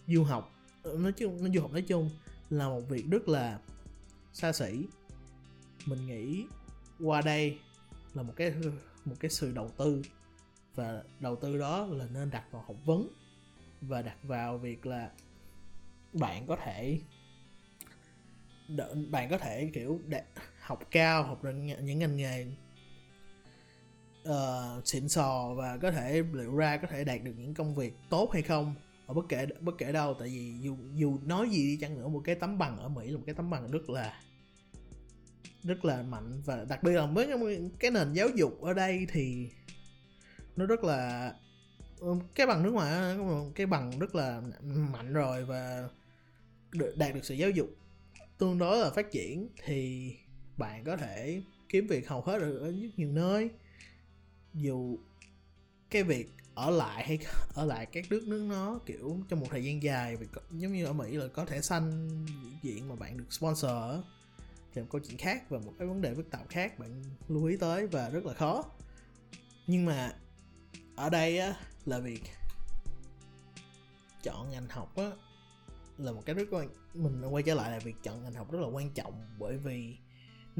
du 0.06 0.24
học, 0.24 0.54
nói 0.84 1.12
chung, 1.12 1.42
nói 1.42 1.50
du 1.54 1.60
học 1.60 1.72
nói 1.72 1.82
chung 1.82 2.10
là 2.50 2.68
một 2.68 2.80
việc 2.80 3.04
rất 3.10 3.28
là 3.28 3.58
xa 4.32 4.52
xỉ. 4.52 4.84
Mình 5.86 6.06
nghĩ 6.06 6.44
qua 7.00 7.20
đây 7.20 7.58
là 8.14 8.22
một 8.22 8.32
cái 8.36 8.54
một 9.04 9.16
cái 9.20 9.30
sự 9.30 9.52
đầu 9.52 9.70
tư 9.76 10.02
và 10.74 11.02
đầu 11.20 11.36
tư 11.36 11.58
đó 11.58 11.86
là 11.86 12.06
nên 12.12 12.30
đặt 12.30 12.44
vào 12.50 12.62
học 12.66 12.76
vấn 12.84 13.08
và 13.80 14.02
đặt 14.02 14.16
vào 14.22 14.58
việc 14.58 14.86
là 14.86 15.10
bạn 16.12 16.46
có 16.46 16.56
thể 16.56 17.00
bạn 19.10 19.30
có 19.30 19.38
thể, 19.38 19.70
kiểu 19.74 20.00
học 20.70 20.80
cao 20.90 21.22
học 21.22 21.44
những 21.84 21.98
ngành 21.98 22.16
nghề 22.16 22.46
uh, 24.28 24.86
xịn 24.86 25.08
sò 25.08 25.54
và 25.56 25.76
có 25.76 25.90
thể 25.90 26.22
liệu 26.32 26.56
ra 26.56 26.76
có 26.76 26.88
thể 26.90 27.04
đạt 27.04 27.22
được 27.22 27.32
những 27.38 27.54
công 27.54 27.74
việc 27.74 27.94
tốt 28.10 28.30
hay 28.32 28.42
không 28.42 28.74
ở 29.06 29.14
bất 29.14 29.24
kể 29.28 29.46
bất 29.60 29.74
kể 29.78 29.92
đâu. 29.92 30.14
Tại 30.14 30.28
vì 30.28 30.54
dù 30.60 30.76
dù 30.94 31.18
nói 31.24 31.50
gì 31.50 31.62
đi 31.62 31.76
chăng 31.80 31.98
nữa 31.98 32.08
một 32.08 32.22
cái 32.24 32.34
tấm 32.34 32.58
bằng 32.58 32.78
ở 32.78 32.88
mỹ 32.88 33.10
là 33.10 33.16
một 33.16 33.22
cái 33.26 33.34
tấm 33.34 33.50
bằng 33.50 33.70
rất 33.70 33.90
là 33.90 34.20
rất 35.62 35.84
là 35.84 36.02
mạnh. 36.02 36.42
Và 36.44 36.64
đặc 36.68 36.82
biệt 36.82 36.92
là 36.92 37.06
với 37.06 37.70
cái 37.78 37.90
nền 37.90 38.12
giáo 38.12 38.28
dục 38.28 38.62
ở 38.62 38.72
đây 38.72 39.06
thì 39.12 39.50
nó 40.56 40.66
rất 40.66 40.84
là 40.84 41.32
cái 42.34 42.46
bằng 42.46 42.62
nước 42.62 42.70
ngoài 42.70 43.18
cái 43.54 43.66
bằng 43.66 43.98
rất 43.98 44.14
là 44.14 44.42
mạnh 44.64 45.12
rồi 45.12 45.44
và 45.44 45.88
đạt 46.96 47.14
được 47.14 47.24
sự 47.24 47.34
giáo 47.34 47.50
dục 47.50 47.68
tương 48.38 48.58
đối 48.58 48.78
là 48.78 48.90
phát 48.90 49.10
triển 49.10 49.48
thì 49.64 50.12
bạn 50.60 50.84
có 50.84 50.96
thể 50.96 51.42
kiếm 51.68 51.86
việc 51.86 52.08
hầu 52.08 52.22
hết 52.22 52.38
ở 52.42 52.70
rất 52.70 52.88
nhiều 52.96 53.12
nơi. 53.12 53.50
Dù 54.54 54.98
cái 55.90 56.02
việc 56.02 56.34
ở 56.54 56.70
lại 56.70 57.06
hay 57.06 57.18
ở 57.54 57.64
lại 57.64 57.86
các 57.86 58.04
nước 58.10 58.22
nước 58.26 58.46
nó, 58.48 58.78
kiểu, 58.86 59.18
trong 59.28 59.40
một 59.40 59.46
thời 59.50 59.64
gian 59.64 59.82
dài, 59.82 60.16
vì 60.16 60.26
giống 60.50 60.72
như 60.72 60.84
ở 60.84 60.92
Mỹ 60.92 61.16
là 61.16 61.28
có 61.28 61.44
thể 61.44 61.60
xanh 61.60 62.08
diện 62.62 62.88
mà 62.88 62.94
bạn 62.96 63.16
được 63.16 63.32
sponsor 63.32 63.70
thì 64.74 64.80
một 64.80 64.88
câu 64.90 65.00
chuyện 65.08 65.18
khác 65.18 65.50
và 65.50 65.58
một 65.58 65.72
cái 65.78 65.88
vấn 65.88 66.00
đề 66.00 66.14
phức 66.14 66.30
tạp 66.30 66.48
khác 66.48 66.78
bạn 66.78 67.02
lưu 67.28 67.44
ý 67.44 67.56
tới 67.56 67.86
và 67.86 68.08
rất 68.08 68.26
là 68.26 68.34
khó. 68.34 68.64
Nhưng 69.66 69.84
mà 69.84 70.12
ở 70.96 71.10
đây 71.10 71.38
á, 71.38 71.54
là 71.86 71.98
việc 71.98 72.22
chọn 74.22 74.50
ngành 74.50 74.68
học 74.68 74.96
á, 74.96 75.10
là 75.98 76.12
một 76.12 76.22
cái 76.26 76.34
rất 76.34 76.48
quan, 76.50 76.68
mình 76.94 77.24
quay 77.30 77.42
trở 77.42 77.54
lại 77.54 77.70
là 77.70 77.78
việc 77.78 77.96
chọn 78.02 78.22
ngành 78.22 78.34
học 78.34 78.52
rất 78.52 78.58
là 78.58 78.66
quan 78.66 78.90
trọng 78.90 79.22
bởi 79.38 79.56
vì 79.56 79.96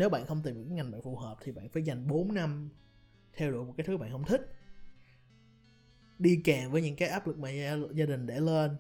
nếu 0.01 0.09
bạn 0.09 0.27
không 0.27 0.43
tìm 0.43 0.55
được 0.55 0.65
cái 0.69 0.77
ngành 0.77 0.91
bạn 0.91 1.03
phù 1.03 1.17
hợp 1.17 1.37
thì 1.43 1.53
bạn 1.53 1.69
phải 1.69 1.83
dành 1.83 2.07
4 2.07 2.35
năm 2.35 2.71
theo 3.33 3.53
đuổi 3.53 3.65
một 3.65 3.75
cái 3.77 3.87
thứ 3.87 3.97
bạn 3.97 4.13
không 4.13 4.25
thích. 4.25 4.41
Đi 6.19 6.41
kèm 6.45 6.71
với 6.71 6.83
những 6.83 6.97
cái 6.97 7.09
áp 7.09 7.27
lực 7.27 7.39
mà 7.39 7.51
gia, 7.51 7.77
gia 7.95 8.07
đình 8.07 8.27
để 8.27 8.41
lên 8.41 8.77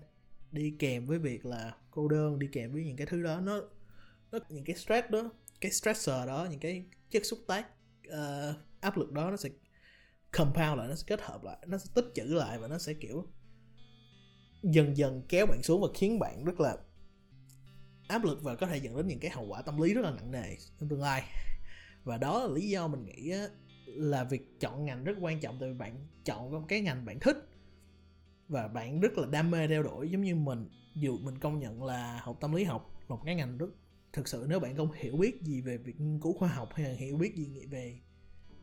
đi 0.52 0.74
kèm 0.78 1.06
với 1.06 1.18
việc 1.18 1.46
là 1.46 1.74
cô 1.90 2.08
đơn 2.08 2.38
đi 2.38 2.48
kèm 2.52 2.72
với 2.72 2.84
những 2.84 2.96
cái 2.96 3.06
thứ 3.06 3.22
đó 3.22 3.40
nó, 3.40 3.60
nó 4.32 4.38
những 4.48 4.64
cái 4.64 4.76
stress 4.76 5.10
đó 5.10 5.30
cái 5.60 5.72
stressor 5.72 6.26
đó 6.26 6.46
những 6.50 6.60
cái 6.60 6.84
chất 7.10 7.26
xúc 7.26 7.38
tác 7.46 7.66
uh, 8.08 8.56
áp 8.80 8.96
lực 8.96 9.12
đó 9.12 9.30
nó 9.30 9.36
sẽ 9.36 9.48
compound 10.32 10.78
lại 10.78 10.88
nó 10.88 10.94
sẽ 10.94 11.04
kết 11.06 11.20
hợp 11.20 11.44
lại 11.44 11.58
nó 11.66 11.78
sẽ 11.78 11.90
tích 11.94 12.06
trữ 12.14 12.24
lại 12.24 12.58
và 12.58 12.68
nó 12.68 12.78
sẽ 12.78 12.94
kiểu 12.94 13.26
dần 14.62 14.96
dần 14.96 15.22
kéo 15.28 15.46
bạn 15.46 15.62
xuống 15.62 15.80
và 15.80 15.88
khiến 15.94 16.18
bạn 16.18 16.44
rất 16.44 16.60
là 16.60 16.76
áp 18.10 18.24
lực 18.24 18.42
và 18.42 18.54
có 18.54 18.66
thể 18.66 18.76
dẫn 18.76 18.96
đến 18.96 19.06
những 19.06 19.18
cái 19.18 19.30
hậu 19.30 19.46
quả 19.46 19.62
tâm 19.62 19.80
lý 19.80 19.94
rất 19.94 20.02
là 20.04 20.10
nặng 20.10 20.30
nề 20.30 20.56
trong 20.80 20.88
tương 20.88 21.02
lai. 21.02 21.22
Và 22.04 22.18
đó 22.18 22.40
là 22.40 22.54
lý 22.54 22.68
do 22.68 22.88
mình 22.88 23.04
nghĩ 23.04 23.32
là 23.86 24.24
việc 24.24 24.60
chọn 24.60 24.84
ngành 24.84 25.04
rất 25.04 25.16
quan 25.20 25.40
trọng, 25.40 25.56
tại 25.60 25.68
vì 25.68 25.78
bạn 25.78 26.06
chọn 26.24 26.66
cái 26.66 26.80
ngành 26.80 27.04
bạn 27.04 27.20
thích 27.20 27.36
và 28.48 28.68
bạn 28.68 29.00
rất 29.00 29.18
là 29.18 29.26
đam 29.26 29.50
mê 29.50 29.68
theo 29.68 29.82
đuổi, 29.82 30.10
giống 30.10 30.22
như 30.22 30.34
mình. 30.34 30.68
Dù 30.94 31.18
mình 31.18 31.38
công 31.38 31.60
nhận 31.60 31.84
là 31.84 32.20
học 32.22 32.36
tâm 32.40 32.52
lý 32.52 32.64
học 32.64 33.00
một 33.08 33.20
cái 33.24 33.34
ngành 33.34 33.58
rất, 33.58 33.70
thực 34.12 34.28
sự 34.28 34.46
nếu 34.48 34.60
bạn 34.60 34.76
không 34.76 34.92
hiểu 34.92 35.16
biết 35.16 35.42
gì 35.42 35.60
về 35.60 35.78
việc 35.78 36.00
nghiên 36.00 36.20
cứu 36.20 36.38
khoa 36.38 36.48
học 36.48 36.68
hay 36.74 36.86
là 36.86 36.94
hiểu 36.94 37.16
biết 37.16 37.34
gì 37.36 37.66
về 37.70 37.98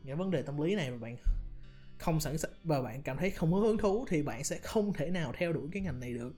những 0.02 0.18
vấn 0.18 0.30
đề 0.30 0.42
tâm 0.42 0.60
lý 0.60 0.74
này 0.74 0.90
mà 0.90 0.96
bạn 0.96 1.16
không 1.98 2.20
sẵn 2.20 2.38
sàng, 2.38 2.52
và 2.64 2.82
bạn 2.82 3.02
cảm 3.02 3.16
thấy 3.16 3.30
không 3.30 3.52
có 3.52 3.58
hứng 3.58 3.78
thú 3.78 4.04
thì 4.08 4.22
bạn 4.22 4.44
sẽ 4.44 4.58
không 4.58 4.92
thể 4.92 5.10
nào 5.10 5.32
theo 5.36 5.52
đuổi 5.52 5.68
cái 5.72 5.82
ngành 5.82 6.00
này 6.00 6.14
được 6.14 6.34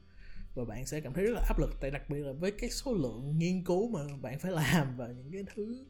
và 0.54 0.64
bạn 0.64 0.87
sẽ 0.87 1.00
cảm 1.00 1.12
thấy 1.12 1.25
rất 1.25 1.33
là 1.35 1.42
áp 1.49 1.59
lực 1.59 1.71
tại 1.80 1.90
đặc 1.90 2.11
biệt 2.11 2.19
là 2.19 2.33
với 2.33 2.50
cái 2.50 2.71
số 2.71 2.95
lượng 2.95 3.38
nghiên 3.38 3.64
cứu 3.64 3.88
mà 3.88 4.00
bạn 4.21 4.38
phải 4.38 4.52
làm 4.52 4.97
và 4.97 5.07
những 5.07 5.33
cái 5.33 5.45
thứ 5.54 5.87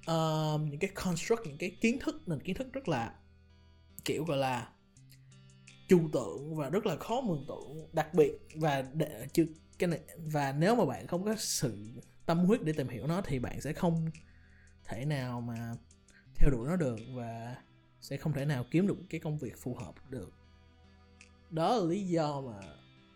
uh, 0.00 0.60
những 0.60 0.78
cái 0.80 0.90
construct 1.04 1.46
những 1.46 1.58
cái 1.58 1.70
kiến 1.80 1.98
thức 1.98 2.28
nền 2.28 2.40
kiến 2.40 2.56
thức 2.56 2.72
rất 2.72 2.88
là 2.88 3.14
kiểu 4.04 4.24
gọi 4.24 4.38
là 4.38 4.68
trừu 5.88 6.08
tượng 6.12 6.56
và 6.56 6.70
rất 6.70 6.86
là 6.86 6.96
khó 6.96 7.20
mường 7.20 7.44
tượng. 7.48 7.88
Đặc 7.92 8.14
biệt 8.14 8.32
và 8.54 8.84
để, 8.92 9.26
chứ 9.32 9.46
cái 9.78 9.88
này 9.88 10.00
và 10.16 10.52
nếu 10.52 10.76
mà 10.76 10.84
bạn 10.84 11.06
không 11.06 11.24
có 11.24 11.34
sự 11.38 11.76
tâm 12.26 12.38
huyết 12.38 12.62
để 12.62 12.72
tìm 12.72 12.88
hiểu 12.88 13.06
nó 13.06 13.20
thì 13.20 13.38
bạn 13.38 13.60
sẽ 13.60 13.72
không 13.72 14.10
thể 14.84 15.04
nào 15.04 15.40
mà 15.40 15.74
theo 16.34 16.50
đuổi 16.50 16.68
nó 16.68 16.76
được 16.76 16.98
và 17.14 17.56
sẽ 18.00 18.16
không 18.16 18.32
thể 18.32 18.44
nào 18.44 18.64
kiếm 18.70 18.86
được 18.86 18.96
cái 19.10 19.20
công 19.20 19.38
việc 19.38 19.58
phù 19.58 19.74
hợp 19.74 19.94
được. 20.10 20.32
Đó 21.50 21.76
là 21.76 21.84
lý 21.84 22.06
do 22.08 22.40
mà 22.40 22.60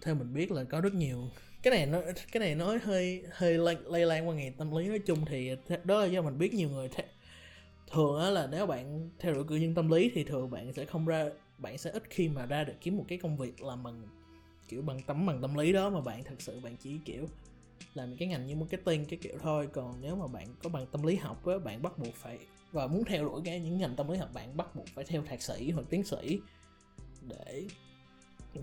theo 0.06 0.14
mình 0.14 0.34
biết 0.34 0.52
là 0.52 0.64
có 0.64 0.80
rất 0.80 0.94
nhiều. 0.94 1.30
Cái 1.62 1.70
này 1.70 1.86
nó 1.86 2.00
cái 2.32 2.40
này 2.40 2.54
nói 2.54 2.78
hơi 2.78 3.22
hơi 3.32 3.58
lây, 3.58 3.76
lây 3.84 4.06
lan 4.06 4.28
qua 4.28 4.34
ngày 4.34 4.54
tâm 4.58 4.76
lý. 4.76 4.88
Nói 4.88 4.98
chung 4.98 5.24
thì 5.24 5.50
đó 5.84 6.00
là 6.00 6.06
do 6.06 6.22
mình 6.22 6.38
biết 6.38 6.54
nhiều 6.54 6.68
người 6.68 6.88
th- 6.88 7.02
thường 7.92 8.20
á 8.20 8.30
là 8.30 8.46
nếu 8.46 8.66
bạn 8.66 9.10
theo 9.18 9.34
đuổi 9.34 9.44
cử 9.48 9.56
nhân 9.56 9.74
tâm 9.74 9.90
lý 9.90 10.10
thì 10.14 10.24
thường 10.24 10.50
bạn 10.50 10.72
sẽ 10.72 10.84
không 10.84 11.06
ra 11.06 11.26
bạn 11.58 11.78
sẽ 11.78 11.90
ít 11.90 12.02
khi 12.10 12.28
mà 12.28 12.46
ra 12.46 12.64
được 12.64 12.74
kiếm 12.80 12.96
một 12.96 13.04
cái 13.08 13.18
công 13.18 13.36
việc 13.36 13.62
làm 13.62 13.82
bằng 13.82 14.02
kiểu 14.68 14.82
bằng 14.82 15.00
tấm 15.06 15.26
bằng 15.26 15.42
tâm 15.42 15.54
lý 15.54 15.72
đó 15.72 15.90
mà 15.90 16.00
bạn 16.00 16.24
thật 16.24 16.34
sự 16.38 16.60
bạn 16.60 16.76
chỉ 16.76 16.98
kiểu 17.04 17.28
làm 17.94 18.16
cái 18.16 18.28
ngành 18.28 18.46
như 18.46 18.56
marketing 18.56 19.04
cái 19.04 19.18
kiểu 19.22 19.38
thôi. 19.42 19.68
Còn 19.72 19.94
nếu 20.02 20.16
mà 20.16 20.26
bạn 20.26 20.46
có 20.62 20.68
bằng 20.68 20.86
tâm 20.86 21.02
lý 21.02 21.16
học 21.16 21.46
á 21.46 21.58
bạn 21.58 21.82
bắt 21.82 21.98
buộc 21.98 22.14
phải 22.14 22.38
và 22.72 22.86
muốn 22.86 23.04
theo 23.04 23.24
đuổi 23.24 23.40
cái 23.44 23.60
những 23.60 23.78
ngành 23.78 23.96
tâm 23.96 24.10
lý 24.10 24.18
học 24.18 24.30
bạn 24.34 24.56
bắt 24.56 24.76
buộc 24.76 24.86
phải 24.86 25.04
theo 25.04 25.22
thạc 25.22 25.42
sĩ 25.42 25.70
hoặc 25.70 25.86
tiến 25.90 26.04
sĩ 26.04 26.40
để 27.28 27.64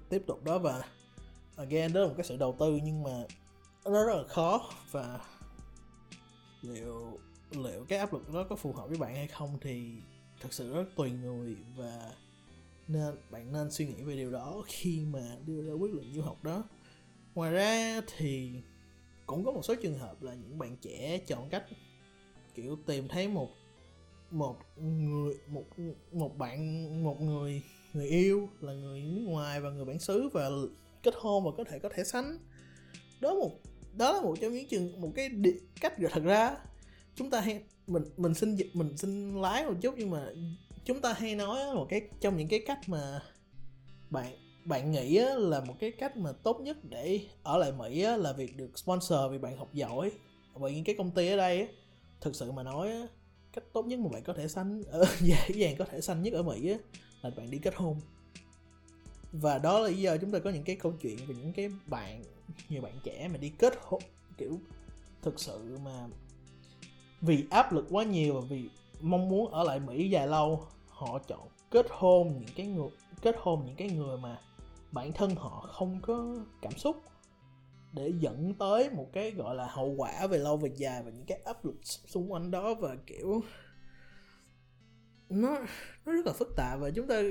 tiếp 0.10 0.24
tục 0.28 0.44
đó. 0.44 0.58
Và 0.60 0.84
again, 1.56 1.94
đó 1.94 2.02
là 2.02 2.08
một 2.08 2.14
cái 2.18 2.26
sự 2.26 2.38
đầu 2.38 2.56
tư 2.60 2.80
nhưng 2.84 3.04
mà 3.04 3.24
nó 3.86 4.06
rất 4.06 4.16
là 4.16 4.24
khó 4.28 4.70
và 4.92 5.20
liệu 6.62 7.20
liệu 7.52 7.86
cái 7.86 8.00
áp 8.00 8.14
lực 8.14 8.34
đó 8.34 8.46
có 8.50 8.56
phù 8.56 8.74
hợp 8.74 8.88
với 8.90 8.98
bạn 8.98 9.16
hay 9.16 9.28
không 9.28 9.58
thì 9.62 9.92
thật 10.42 10.54
sự 10.54 10.74
rất 10.74 10.86
tùy 10.96 11.12
người 11.12 11.56
và 11.78 12.12
nên, 12.88 13.16
bạn 13.32 13.54
nên 13.54 13.72
suy 13.72 13.86
nghĩ 13.86 14.04
về 14.04 14.16
điều 14.16 14.32
đó 14.32 14.64
khi 14.68 15.00
mà 15.06 15.38
đưa 15.46 15.62
ra 15.62 15.74
quyết 15.74 15.94
định 15.94 16.14
du 16.14 16.22
học 16.22 16.44
đó. 16.44 16.64
Ngoài 17.36 17.52
ra 17.52 18.02
thì 18.18 18.52
cũng 19.26 19.46
có 19.46 19.52
một 19.52 19.62
số 19.64 19.76
trường 19.76 20.00
hợp 20.00 20.24
là 20.24 20.34
những 20.34 20.58
bạn 20.58 20.78
trẻ 20.82 21.18
chọn 21.28 21.50
cách, 21.50 21.64
kiểu, 22.56 22.78
tìm 22.86 23.08
thấy 23.08 23.28
một 23.28 23.50
một 24.32 24.60
người, 24.78 25.38
một 25.48 25.64
một 26.12 26.38
bạn, 26.38 27.04
một 27.04 27.22
người 27.22 27.64
người 27.94 28.08
yêu 28.08 28.50
là 28.60 28.74
người 28.74 29.02
nước 29.02 29.22
ngoài 29.26 29.62
và 29.62 29.70
người 29.70 29.86
bản 29.86 30.00
xứ 30.00 30.30
và 30.34 30.50
kết 31.04 31.14
hôn 31.18 31.46
và 31.46 31.52
có 31.58 31.64
thể 31.64 31.80
có 31.80 31.90
thể 31.96 32.04
sánh. 32.04 32.38
Đó 33.20 33.34
một 33.34 33.52
đó 33.98 34.14
là 34.14 34.22
một 34.22 34.36
trong 34.42 34.54
những 34.54 34.68
trường 34.68 35.02
một 35.02 35.12
cái 35.16 35.30
địa, 35.30 35.56
cách 35.82 35.94
thật 36.12 36.24
ra 36.24 36.58
chúng 37.16 37.30
ta 37.30 37.42
hay 37.42 37.64
mình 37.88 38.04
mình 38.18 38.34
xin 38.34 38.58
mình 38.74 38.98
xin 38.98 39.42
lái 39.42 39.66
một 39.66 39.74
chút 39.82 39.96
nhưng 39.98 40.10
mà 40.10 40.26
chúng 40.86 41.02
ta 41.02 41.14
hay 41.14 41.36
nói 41.36 41.76
một 41.76 41.88
cái 41.90 42.02
trong 42.22 42.38
những 42.38 42.48
cái 42.48 42.64
cách 42.66 42.80
mà 42.88 43.22
bạn 44.10 44.34
bạn 44.66 44.92
nghĩ 44.92 45.20
là 45.38 45.60
một 45.60 45.74
cái 45.80 45.92
cách 45.92 46.18
mà 46.18 46.32
tốt 46.32 46.60
nhất 46.62 46.78
để 46.84 47.20
ở 47.44 47.58
lại 47.58 47.72
Mỹ 47.72 48.02
là 48.02 48.34
việc 48.34 48.58
được 48.58 48.80
sponsor 48.80 49.20
vì 49.32 49.38
bạn 49.38 49.58
học 49.58 49.74
giỏi 49.74 50.12
bởi 50.56 50.74
những 50.74 50.84
cái 50.84 50.96
công 50.98 51.12
ty 51.12 51.28
ở 51.28 51.38
đây 51.38 51.68
thực 52.22 52.36
sự 52.36 52.52
mà 52.52 52.64
nói 52.64 52.92
cách 53.54 53.64
tốt 53.74 53.86
nhất 53.86 54.00
mà 54.00 54.10
bạn 54.10 54.24
có 54.24 54.34
thể 54.34 54.48
sanh 54.48 54.84
dễ 55.20 55.38
dàng 55.56 55.76
có 55.78 55.86
thể 55.86 56.02
sanh 56.02 56.24
nhất 56.24 56.34
ở 56.34 56.44
Mỹ 56.44 56.74
là 57.22 57.30
bạn 57.30 57.52
đi 57.52 57.58
kết 57.58 57.76
hôn 57.76 58.02
và 59.34 59.58
đó 59.58 59.80
là 59.80 59.90
lý 59.90 59.98
do 59.98 60.18
chúng 60.18 60.32
ta 60.32 60.40
có 60.40 60.50
những 60.50 60.64
cái 60.64 60.76
câu 60.76 60.94
chuyện 61.02 61.18
về 61.28 61.36
những 61.36 61.54
cái 61.54 61.70
bạn, 61.86 62.24
nhiều 62.70 62.82
bạn 62.82 62.94
trẻ 63.04 63.28
mà 63.28 63.38
đi 63.38 63.50
kết 63.50 63.74
hôn, 63.82 64.02
kiểu, 64.38 64.60
thực 65.22 65.40
sự 65.40 65.78
mà 65.84 66.08
vì 67.22 67.46
áp 67.50 67.74
lực 67.74 67.86
quá 67.90 68.04
nhiều 68.04 68.34
và 68.34 68.42
vì 68.50 68.70
mong 69.02 69.30
muốn 69.30 69.52
ở 69.52 69.64
lại 69.64 69.80
Mỹ 69.80 70.10
dài 70.10 70.28
lâu, 70.28 70.68
họ 70.88 71.20
chọn 71.28 71.48
kết 71.72 71.86
hôn 71.90 72.34
những 72.40 72.56
cái 72.56 72.68
người, 72.68 72.90
kết 73.22 73.36
hôn 73.40 73.66
những 73.66 73.76
cái 73.76 73.90
người 73.90 74.18
mà 74.18 74.42
bản 74.92 75.12
thân 75.14 75.36
họ 75.36 75.68
không 75.72 76.00
có 76.02 76.36
cảm 76.62 76.74
xúc 76.78 77.02
để 77.94 78.14
dẫn 78.20 78.54
tới 78.54 78.90
một 78.90 79.10
cái 79.14 79.32
gọi 79.32 79.56
là 79.56 79.68
hậu 79.70 79.96
quả 79.98 80.28
về 80.28 80.38
lâu 80.38 80.58
về 80.58 80.72
dài 80.76 81.04
và 81.04 81.12
những 81.12 81.26
cái 81.26 81.42
áp 81.46 81.66
lực 81.66 81.76
xung 81.84 82.32
quanh 82.32 82.52
đó 82.52 82.74
và, 82.74 82.96
kiểu, 83.06 83.44
nó 85.30 85.58
nó 86.06 86.12
rất 86.12 86.26
là 86.26 86.34
phức 86.34 86.54
tạp 86.56 86.80
và 86.80 86.90
chúng 86.90 87.08
ta 87.08 87.22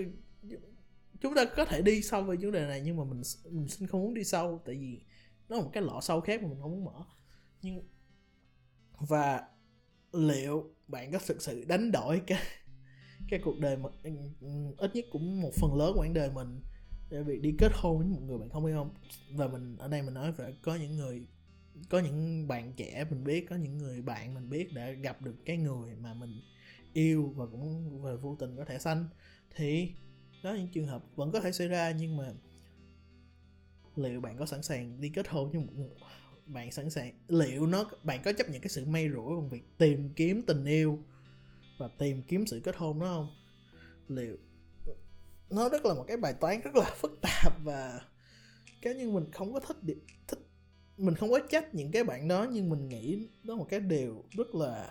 chúng 1.23 1.35
ta 1.35 1.45
có 1.45 1.65
thể 1.65 1.83
đi 1.83 2.03
sâu 2.03 2.23
về 2.23 2.37
vấn 2.37 2.53
đề 2.53 2.67
này 2.67 2.81
nhưng 2.85 2.97
mà 2.97 3.05
mình 3.05 3.23
mình 3.51 3.69
xin 3.69 3.89
không 3.89 4.01
muốn 4.01 4.15
đi 4.15 4.25
sâu 4.25 4.61
tại 4.65 4.75
vì 4.75 5.01
nó 5.49 5.57
là 5.57 5.63
một 5.63 5.71
cái 5.73 5.83
lọ 5.83 6.01
sâu 6.03 6.21
khác 6.21 6.43
mà 6.43 6.49
mình 6.49 6.61
không 6.61 6.71
muốn 6.71 6.85
mở. 6.85 7.05
Nhưng 7.63 7.83
và 8.99 9.43
liệu 10.13 10.75
bạn 10.89 11.13
có 11.13 11.19
thực 11.27 11.43
sự 11.43 11.65
đánh 11.65 11.93
đổi 11.93 12.23
cái 12.27 12.39
cái 13.29 13.41
cuộc 13.45 13.59
đời 13.59 13.77
mà 13.77 13.89
ít 14.79 14.91
nhất 14.95 15.05
cũng 15.11 15.41
một 15.41 15.55
phần 15.55 15.75
lớn 15.75 15.95
quãng 15.97 16.15
đời 16.15 16.31
mình 16.31 16.61
để 17.11 17.23
việc 17.23 17.41
đi 17.43 17.55
kết 17.59 17.73
hôn 17.75 17.99
với 17.99 18.07
một 18.07 18.21
người 18.23 18.39
bạn 18.39 18.49
không 18.49 18.67
yêu 18.67 18.77
không? 18.77 18.95
Và 19.31 19.49
mình, 19.49 19.77
ở 19.77 19.89
đây 19.89 20.03
mình 20.03 20.15
nói 20.15 20.33
phải 20.33 20.55
có 20.63 20.75
những 20.75 20.97
người, 20.97 21.27
có 21.91 21.99
những 21.99 22.49
bạn 22.49 22.73
trẻ 22.77 23.05
mình 23.11 23.25
biết, 23.25 23.47
có 23.51 23.57
những 23.57 23.79
người 23.79 24.03
bạn 24.03 24.35
mình 24.35 24.51
biết 24.51 24.73
đã 24.75 24.91
gặp 24.91 25.23
được 25.23 25.35
cái 25.45 25.57
người 25.57 25.95
mà 25.95 26.15
mình 26.15 26.41
yêu 26.93 27.33
và 27.37 27.47
cũng 27.47 28.03
về 28.03 28.17
vô 28.17 28.37
tình 28.41 28.57
có 28.57 28.65
thể 28.65 28.79
sanh, 28.79 29.09
thì 29.57 29.93
đó 30.43 30.53
những 30.53 30.69
trường 30.69 30.87
hợp 30.87 31.05
vẫn 31.17 31.33
có 31.33 31.41
thể 31.41 31.53
xảy 31.53 31.69
ra, 31.69 31.91
nhưng 31.91 32.17
mà 32.17 32.33
liệu 33.97 34.21
bạn 34.21 34.37
có 34.39 34.47
sẵn 34.47 34.63
sàng 34.63 35.01
đi 35.01 35.09
kết 35.09 35.29
hôn 35.29 35.51
với 35.51 35.61
một 35.61 35.73
người, 35.77 35.89
bạn 36.47 36.73
sẵn 36.73 36.91
sàng, 36.91 37.13
liệu 37.29 37.67
nó, 37.67 37.85
bạn 38.03 38.23
có 38.25 38.33
chấp 38.33 38.51
nhận 38.51 38.61
cái 38.61 38.69
sự 38.69 38.85
may 38.85 39.09
rủi 39.11 39.37
bằng 39.37 39.49
việc 39.49 39.63
tìm 39.79 40.11
kiếm 40.17 40.43
tình 40.47 40.65
yêu 40.65 40.99
và 41.79 41.89
tìm 41.99 42.23
kiếm 42.23 42.47
sự 42.47 42.61
kết 42.61 42.77
hôn 42.77 43.01
đó 43.01 43.07
không? 43.07 43.35
Liệu, 44.09 44.37
nó 45.51 45.69
rất 45.69 45.85
là 45.85 45.95
một 45.95 46.05
cái 46.09 46.17
bài 46.17 46.35
toán 46.41 46.61
rất 46.61 46.75
là 46.75 46.95
phức 47.01 47.19
tạp 47.23 47.65
và 47.65 48.01
cá 48.83 48.93
nhân 48.93 49.15
mình 49.15 49.31
không 49.33 49.53
có 49.53 49.61
thích 49.61 49.77
thích, 50.29 50.39
mình 50.97 51.15
không 51.15 51.31
có 51.31 51.39
trách 51.51 51.75
những 51.75 51.91
cái 51.91 52.05
bạn 52.05 52.29
đó, 52.29 52.47
nhưng 52.53 52.71
mình 52.71 52.89
nghĩ 52.89 53.29
đó 53.45 53.55
là 53.55 53.59
một 53.59 53.67
cái 53.71 53.81
điều 53.81 54.25
rất 54.31 54.55
là, 54.55 54.91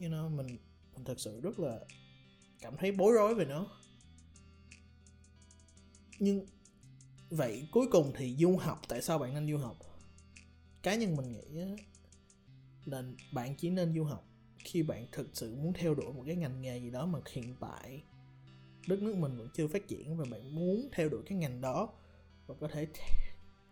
you 0.00 0.08
know, 0.08 0.36
mình 0.36 0.58
mình 0.94 1.04
thật 1.04 1.20
sự 1.20 1.40
rất 1.40 1.58
là 1.58 1.80
cảm 2.66 2.76
thấy 2.76 2.92
bối 2.92 3.12
rối 3.12 3.34
về 3.34 3.44
nó. 3.44 3.66
Nhưng 6.18 6.46
vậy 7.30 7.68
cuối 7.72 7.86
cùng 7.92 8.12
thì 8.16 8.36
du 8.36 8.56
học, 8.56 8.80
tại 8.88 9.02
sao 9.02 9.18
bạn 9.18 9.34
nên 9.34 9.50
du 9.50 9.58
học? 9.58 9.76
Cá 10.82 10.94
nhân 10.94 11.16
mình 11.16 11.32
nghĩ 11.32 11.76
là 12.84 13.02
bạn 13.32 13.54
chỉ 13.58 13.70
nên 13.70 13.94
du 13.94 14.04
học 14.04 14.24
khi 14.58 14.82
bạn 14.82 15.06
thực 15.12 15.28
sự 15.32 15.54
muốn 15.56 15.72
theo 15.72 15.94
đuổi 15.94 16.12
một 16.12 16.22
cái 16.26 16.36
ngành 16.36 16.62
nghề 16.62 16.78
gì 16.78 16.90
đó 16.90 17.06
mà 17.06 17.18
hiện 17.32 17.56
tại 17.60 18.02
đất 18.88 19.02
nước 19.02 19.16
mình 19.16 19.36
vẫn 19.36 19.48
chưa 19.54 19.68
phát 19.68 19.88
triển 19.88 20.16
và 20.16 20.24
bạn 20.30 20.54
muốn 20.54 20.88
theo 20.92 21.08
đuổi 21.08 21.22
cái 21.26 21.38
ngành 21.38 21.60
đó 21.60 21.88
và 22.46 22.54
có 22.60 22.68
thể 22.68 22.86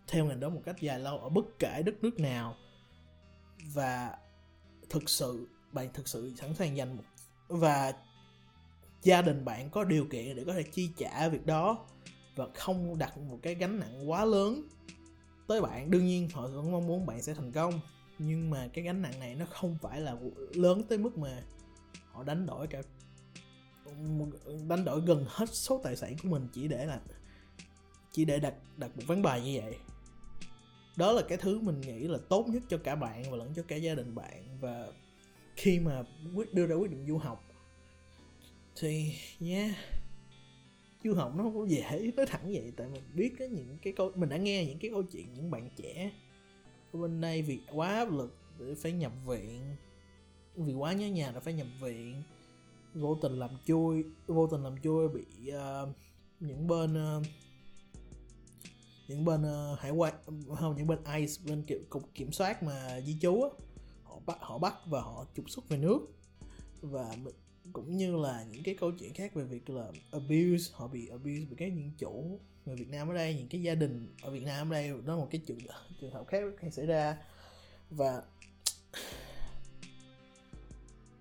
theo 0.07 0.25
ngành 0.25 0.39
đó 0.39 0.49
một 0.49 0.61
cách 0.65 0.81
dài 0.81 0.99
lâu 0.99 1.17
ở 1.17 1.29
bất 1.29 1.45
kể 1.59 1.83
đất 1.85 2.03
nước 2.03 2.19
nào. 2.19 2.55
Và 3.73 4.17
thực 4.89 5.09
sự, 5.09 5.47
bạn 5.71 5.93
thực 5.93 6.07
sự 6.07 6.33
sẵn 6.37 6.55
sàng 6.55 6.77
dành 6.77 6.97
một, 6.97 7.03
và 7.47 7.93
gia 9.05 9.21
đình 9.21 9.45
bạn 9.45 9.69
có 9.69 9.83
điều 9.83 10.05
kiện 10.05 10.35
để 10.35 10.43
có 10.45 10.53
thể 10.53 10.63
chi 10.63 10.89
trả 10.97 11.27
việc 11.27 11.45
đó 11.45 11.87
và 12.35 12.47
không 12.55 12.97
đặt 12.97 13.17
một 13.17 13.39
cái 13.41 13.55
gánh 13.55 13.79
nặng 13.79 14.09
quá 14.09 14.25
lớn 14.25 14.67
tới 15.47 15.61
bạn. 15.61 15.91
Đương 15.91 16.05
nhiên, 16.05 16.29
họ 16.33 16.47
vẫn 16.47 16.71
mong 16.71 16.87
muốn 16.87 17.05
bạn 17.05 17.21
sẽ 17.21 17.33
thành 17.33 17.51
công, 17.51 17.79
nhưng 18.19 18.49
mà 18.49 18.67
cái 18.73 18.83
gánh 18.83 19.01
nặng 19.01 19.19
này 19.19 19.35
nó 19.35 19.45
không 19.45 19.77
phải 19.81 20.01
là 20.01 20.15
lớn 20.53 20.83
tới 20.89 20.97
mức 20.97 21.17
mà 21.17 21.43
họ 22.11 22.23
đánh 22.23 22.45
đổi 22.45 22.67
cả 22.67 22.81
đánh 24.67 24.85
đổi 24.85 25.01
gần 25.01 25.25
hết 25.27 25.49
số 25.53 25.81
tài 25.83 25.95
sản 25.95 26.15
của 26.23 26.29
mình 26.29 26.47
chỉ 26.53 26.67
để 26.67 26.85
là, 26.85 26.99
chỉ 28.11 28.25
để 28.25 28.39
đặt 28.39 28.53
đặt 28.77 28.91
một 28.95 29.03
ván 29.07 29.21
bài 29.21 29.41
như 29.41 29.59
vậy. 29.61 29.77
Đó 30.97 31.11
là 31.11 31.21
cái 31.27 31.37
thứ 31.37 31.59
mình 31.59 31.81
nghĩ 31.81 32.07
là 32.07 32.17
tốt 32.29 32.45
nhất 32.47 32.63
cho 32.69 32.77
cả 32.77 32.95
bạn 32.95 33.31
và 33.31 33.37
lẫn 33.37 33.53
cho 33.55 33.63
cả 33.67 33.75
gia 33.75 33.95
đình 33.95 34.15
bạn. 34.15 34.57
Và 34.61 34.87
khi 35.55 35.79
mà 35.79 36.03
quyết, 36.35 36.53
đưa 36.53 36.65
ra 36.65 36.75
quyết 36.75 36.91
định 36.91 37.05
du 37.07 37.17
học 37.17 37.44
thì 38.75 39.13
yeah 39.41 39.71
du 41.03 41.13
học 41.13 41.33
nó 41.35 41.43
không 41.43 41.55
có 41.55 41.65
dễ 41.65 42.11
nói 42.17 42.25
thẳng 42.25 42.51
vậy. 42.53 42.73
Tại 42.77 42.87
mình 42.87 43.03
biết 43.13 43.33
cái 43.39 43.47
những 43.47 43.77
cái 43.81 43.93
câu 43.93 44.11
mình 44.15 44.29
đã 44.29 44.37
nghe 44.37 44.65
những 44.65 44.79
cái 44.79 44.91
câu 44.91 45.03
chuyện 45.03 45.33
những 45.33 45.51
bạn 45.51 45.69
trẻ 45.75 46.11
ở 46.93 46.99
bên 46.99 47.21
đây 47.21 47.41
vì 47.41 47.59
quá 47.73 47.95
áp 47.95 48.11
lực 48.11 48.37
để 48.59 48.75
phải 48.75 48.91
nhập 48.91 49.11
viện 49.25 49.75
vì 50.55 50.73
quá 50.73 50.93
nhớ 50.93 51.07
nhà 51.07 51.31
đã 51.31 51.39
phải 51.39 51.53
nhập 51.53 51.67
viện 51.81 52.23
vô 52.93 53.15
tình 53.21 53.39
làm 53.39 53.49
chui 53.65 54.03
vô 54.27 54.47
tình 54.47 54.63
làm 54.63 54.81
chui 54.81 55.07
bị 55.07 55.25
uh, 55.49 55.89
những 56.39 56.67
bên 56.67 57.17
uh, 57.17 57.25
những 59.07 59.25
bên 59.25 59.41
uh, 59.41 59.79
hải 59.79 59.91
quan 59.91 60.13
không 60.55 60.75
những 60.77 60.87
bên 60.87 60.99
ICE 61.15 61.43
bên 61.45 61.63
kiểu 61.67 61.79
cục 61.89 62.03
kiểm 62.13 62.31
soát 62.31 62.63
mà 62.63 63.01
di 63.01 63.17
trú 63.21 63.41
á 63.41 63.49
họ 64.03 64.19
bắt 64.25 64.37
họ 64.41 64.57
bắt 64.57 64.73
và 64.85 65.01
họ 65.01 65.25
trục 65.35 65.49
xuất 65.49 65.69
về 65.69 65.77
nước. 65.77 65.99
Và 66.81 67.15
cũng 67.73 67.97
như 67.97 68.15
là 68.15 68.45
những 68.51 68.63
cái 68.63 68.75
câu 68.79 68.91
chuyện 68.91 69.13
khác 69.13 69.33
về 69.33 69.43
việc 69.43 69.69
là 69.69 69.91
abuse, 70.11 70.71
họ 70.73 70.87
bị 70.87 71.07
abuse 71.07 71.45
bởi 71.49 71.55
các 71.57 71.67
những 71.67 71.91
chủ 71.97 72.39
người 72.65 72.75
Việt 72.75 72.89
Nam 72.89 73.09
ở 73.09 73.13
đây, 73.13 73.33
những 73.33 73.47
cái 73.47 73.61
gia 73.61 73.75
đình 73.75 74.13
ở 74.21 74.31
Việt 74.31 74.43
Nam 74.43 74.69
ở 74.69 74.73
đây, 74.73 74.89
đó 74.89 75.13
là 75.13 75.15
một 75.15 75.27
cái 75.31 75.41
trường 75.45 75.59
trường 76.01 76.11
hợp 76.11 76.27
khác 76.27 76.43
hay 76.61 76.71
xảy 76.71 76.85
ra. 76.85 77.17
Và 77.89 78.23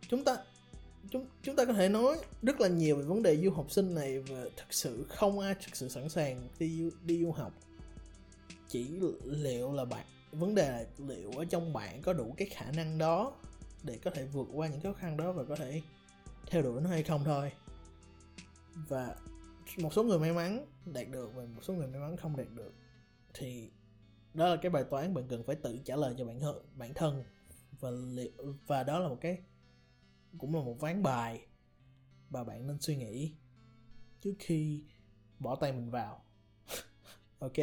chúng 0.09 0.25
ta, 0.25 0.37
chúng 1.11 1.27
chúng 1.43 1.57
ta 1.57 1.65
có 1.65 1.73
thể 1.73 1.89
nói 1.89 2.17
rất 2.43 2.61
là 2.61 2.69
nhiều 2.69 2.97
về 2.97 3.03
vấn 3.03 3.23
đề 3.23 3.37
du 3.37 3.51
học 3.51 3.71
sinh 3.71 3.95
này 3.95 4.21
và 4.21 4.45
thực 4.57 4.75
sự 4.75 5.07
không 5.09 5.39
ai 5.39 5.55
thực 5.55 5.77
sự 5.77 5.89
sẵn 5.89 6.09
sàng 6.09 6.49
đi 6.59 6.91
đi 7.05 7.25
du 7.25 7.33
học. 7.33 7.53
Chỉ 8.69 8.87
liệu 9.25 9.73
là 9.73 9.85
bạn, 9.85 10.07
vấn 10.33 10.55
đề 10.55 10.71
là 10.71 10.85
liệu 10.99 11.31
ở 11.31 11.45
trong 11.45 11.73
bạn 11.73 12.03
có 12.03 12.13
đủ 12.13 12.35
cái 12.37 12.49
khả 12.49 12.71
năng 12.71 12.99
đó 12.99 13.37
để 13.83 13.99
có 14.05 14.11
thể 14.11 14.27
vượt 14.27 14.49
qua 14.53 14.69
những 14.69 14.81
khó 14.81 14.93
khăn 14.93 15.17
đó 15.17 15.33
và 15.33 15.45
có 15.45 15.57
thể 15.57 15.83
theo 16.47 16.63
đuổi 16.63 16.81
nó 16.81 16.91
hay 16.91 17.03
không 17.03 17.25
thôi. 17.25 17.53
Và 18.89 19.17
một 19.79 19.93
số 19.93 20.03
người 20.03 20.19
may 20.19 20.33
mắn 20.33 20.67
đạt 20.85 21.09
được 21.11 21.31
và 21.35 21.45
một 21.45 21.61
số 21.63 21.75
người 21.75 21.87
may 21.87 22.01
mắn 22.01 22.17
không 22.17 22.37
đạt 22.37 22.47
được. 22.55 22.73
Thì 23.35 23.71
đó 24.35 24.49
là 24.49 24.57
cái 24.57 24.71
bài 24.71 24.85
toán 24.91 25.15
bạn 25.15 25.29
cần 25.29 25.45
phải 25.45 25.57
tự 25.57 25.79
trả 25.85 25.97
lời 25.97 26.15
cho 26.19 26.25
bản 26.25 26.41
thân 26.41 26.57
bản 26.75 26.95
thân. 26.95 27.25
Và 27.81 27.91
liệu 27.91 28.57
và 28.67 28.83
đó 28.83 28.99
là 28.99 29.09
một 29.09 29.19
cái 29.21 29.39
cũng 30.39 30.55
là 30.55 30.61
một 30.61 30.77
ván 30.81 31.03
bài 31.03 31.47
và 32.31 32.45
bạn 32.45 32.67
nên 32.67 32.81
suy 32.81 32.97
nghĩ 32.97 33.35
trước 34.21 34.35
khi 34.39 34.85
bỏ 35.39 35.57
tay 35.57 35.73
mình 35.73 35.91
vào. 35.91 36.25
Ok 37.39 37.57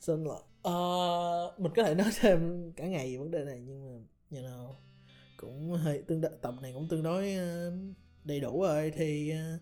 xin 0.00 0.24
lỗi. 0.24 0.42
Uh, 0.68 1.60
mình 1.60 1.72
có 1.76 1.82
thể 1.82 1.94
nói 1.94 2.10
thêm 2.20 2.72
cả 2.72 2.86
ngày 2.86 3.12
về 3.12 3.18
vấn 3.18 3.30
đề 3.30 3.44
này 3.44 3.62
nhưng 3.66 3.84
mà 3.86 4.06
you 4.30 4.46
know 4.46 4.74
cũng 5.36 5.72
hơi 5.72 6.02
tương 6.08 6.20
đối, 6.20 6.32
tập 6.42 6.54
này 6.62 6.72
cũng 6.72 6.88
tương 6.88 7.02
đối 7.02 7.36
uh, 7.36 7.96
đầy 8.24 8.40
đủ 8.40 8.62
rồi. 8.62 8.92
Thì 8.96 9.32
uh, 9.32 9.60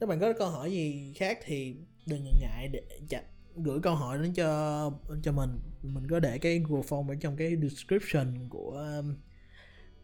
nếu 0.00 0.06
bạn 0.06 0.20
có 0.20 0.32
câu 0.38 0.48
hỏi 0.48 0.72
gì 0.72 1.12
khác 1.16 1.38
thì 1.44 1.76
đừng 2.06 2.24
ngần 2.24 2.34
ngại 2.40 2.68
để 2.68 2.82
chặt 3.08 3.22
gửi 3.56 3.80
câu 3.82 3.94
hỏi 3.94 4.18
đến 4.18 4.32
cho 4.34 4.90
cho 5.22 5.32
mình. 5.32 5.58
Mình 5.82 6.08
có 6.10 6.20
để 6.20 6.38
cái 6.38 6.58
Google 6.58 6.86
Form 6.88 7.08
ở 7.08 7.14
trong 7.20 7.36
cái 7.36 7.56
description 7.62 8.48
của 8.50 8.70
um, 9.00 9.14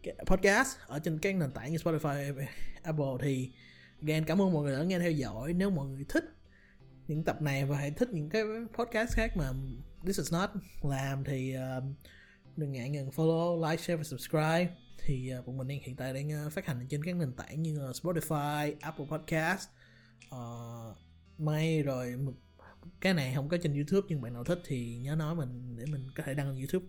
cái 0.03 0.15
podcast 0.25 0.77
ở 0.87 0.99
trên 0.99 1.19
các 1.19 1.35
nền 1.35 1.51
tảng 1.51 1.71
như 1.71 1.77
Spotify, 1.77 2.45
Apple. 2.83 3.05
Thì 3.21 3.51
again 4.01 4.25
cảm 4.25 4.41
ơn 4.41 4.53
mọi 4.53 4.63
người 4.63 4.77
đã 4.77 4.83
nghe 4.83 4.99
theo 4.99 5.11
dõi. 5.11 5.53
Nếu 5.53 5.69
mọi 5.69 5.87
người 5.87 6.05
thích 6.09 6.23
những 7.07 7.23
tập 7.23 7.41
này 7.41 7.65
và 7.65 7.77
hãy 7.77 7.91
thích 7.91 8.09
những 8.11 8.29
cái 8.29 8.43
podcast 8.77 9.13
khác 9.13 9.37
mà 9.37 9.51
This 10.05 10.17
is 10.17 10.33
not 10.33 10.49
làm 10.83 11.23
thì 11.23 11.55
uh, 11.57 11.83
đừng 12.55 12.71
ngại 12.71 12.89
ngần 12.89 13.09
follow, 13.09 13.69
like, 13.69 13.83
share 13.83 13.95
và 13.95 14.03
subscribe 14.03 14.69
thì 15.09 15.29
à, 15.29 15.41
bọn 15.45 15.57
mình 15.57 15.67
đang 15.67 15.79
hiện 15.79 15.95
tại 15.95 16.13
đang 16.13 16.31
à, 16.31 16.49
phát 16.51 16.65
hành 16.65 16.87
trên 16.89 17.03
các 17.03 17.15
nền 17.15 17.33
tảng 17.33 17.63
như 17.63 17.77
Spotify, 17.77 18.75
Apple 18.81 19.05
Podcast, 19.05 19.69
uh, 20.35 20.97
May 21.37 21.83
rồi 21.83 22.15
cái 23.01 23.13
này 23.13 23.33
không 23.35 23.49
có 23.49 23.57
trên 23.63 23.73
YouTube 23.73 24.07
nhưng 24.09 24.21
bạn 24.21 24.33
nào 24.33 24.43
thích 24.43 24.61
thì 24.65 24.97
nhớ 24.97 25.15
nói 25.15 25.35
mình 25.35 25.75
để 25.77 25.85
mình 25.85 26.07
có 26.15 26.23
thể 26.25 26.33
đăng 26.33 26.49
lên 26.49 26.57
YouTube 26.57 26.85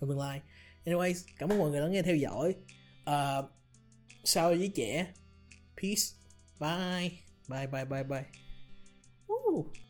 trong 0.00 0.10
tương 0.10 0.18
lai. 0.18 0.40
Anyways, 0.84 1.24
cảm 1.38 1.48
ơn 1.48 1.58
mọi 1.58 1.70
người 1.70 1.80
đã 1.80 1.88
nghe 1.88 2.02
theo 2.02 2.16
dõi. 2.16 2.54
Uh, 3.10 3.44
sau 4.24 4.48
với 4.48 4.72
trẻ. 4.74 5.06
Peace. 5.82 6.02
Bye. 6.60 7.10
Bye 7.48 7.66
bye 7.66 7.84
bye 7.84 8.04
bye. 8.04 8.24
Woo. 9.26 9.87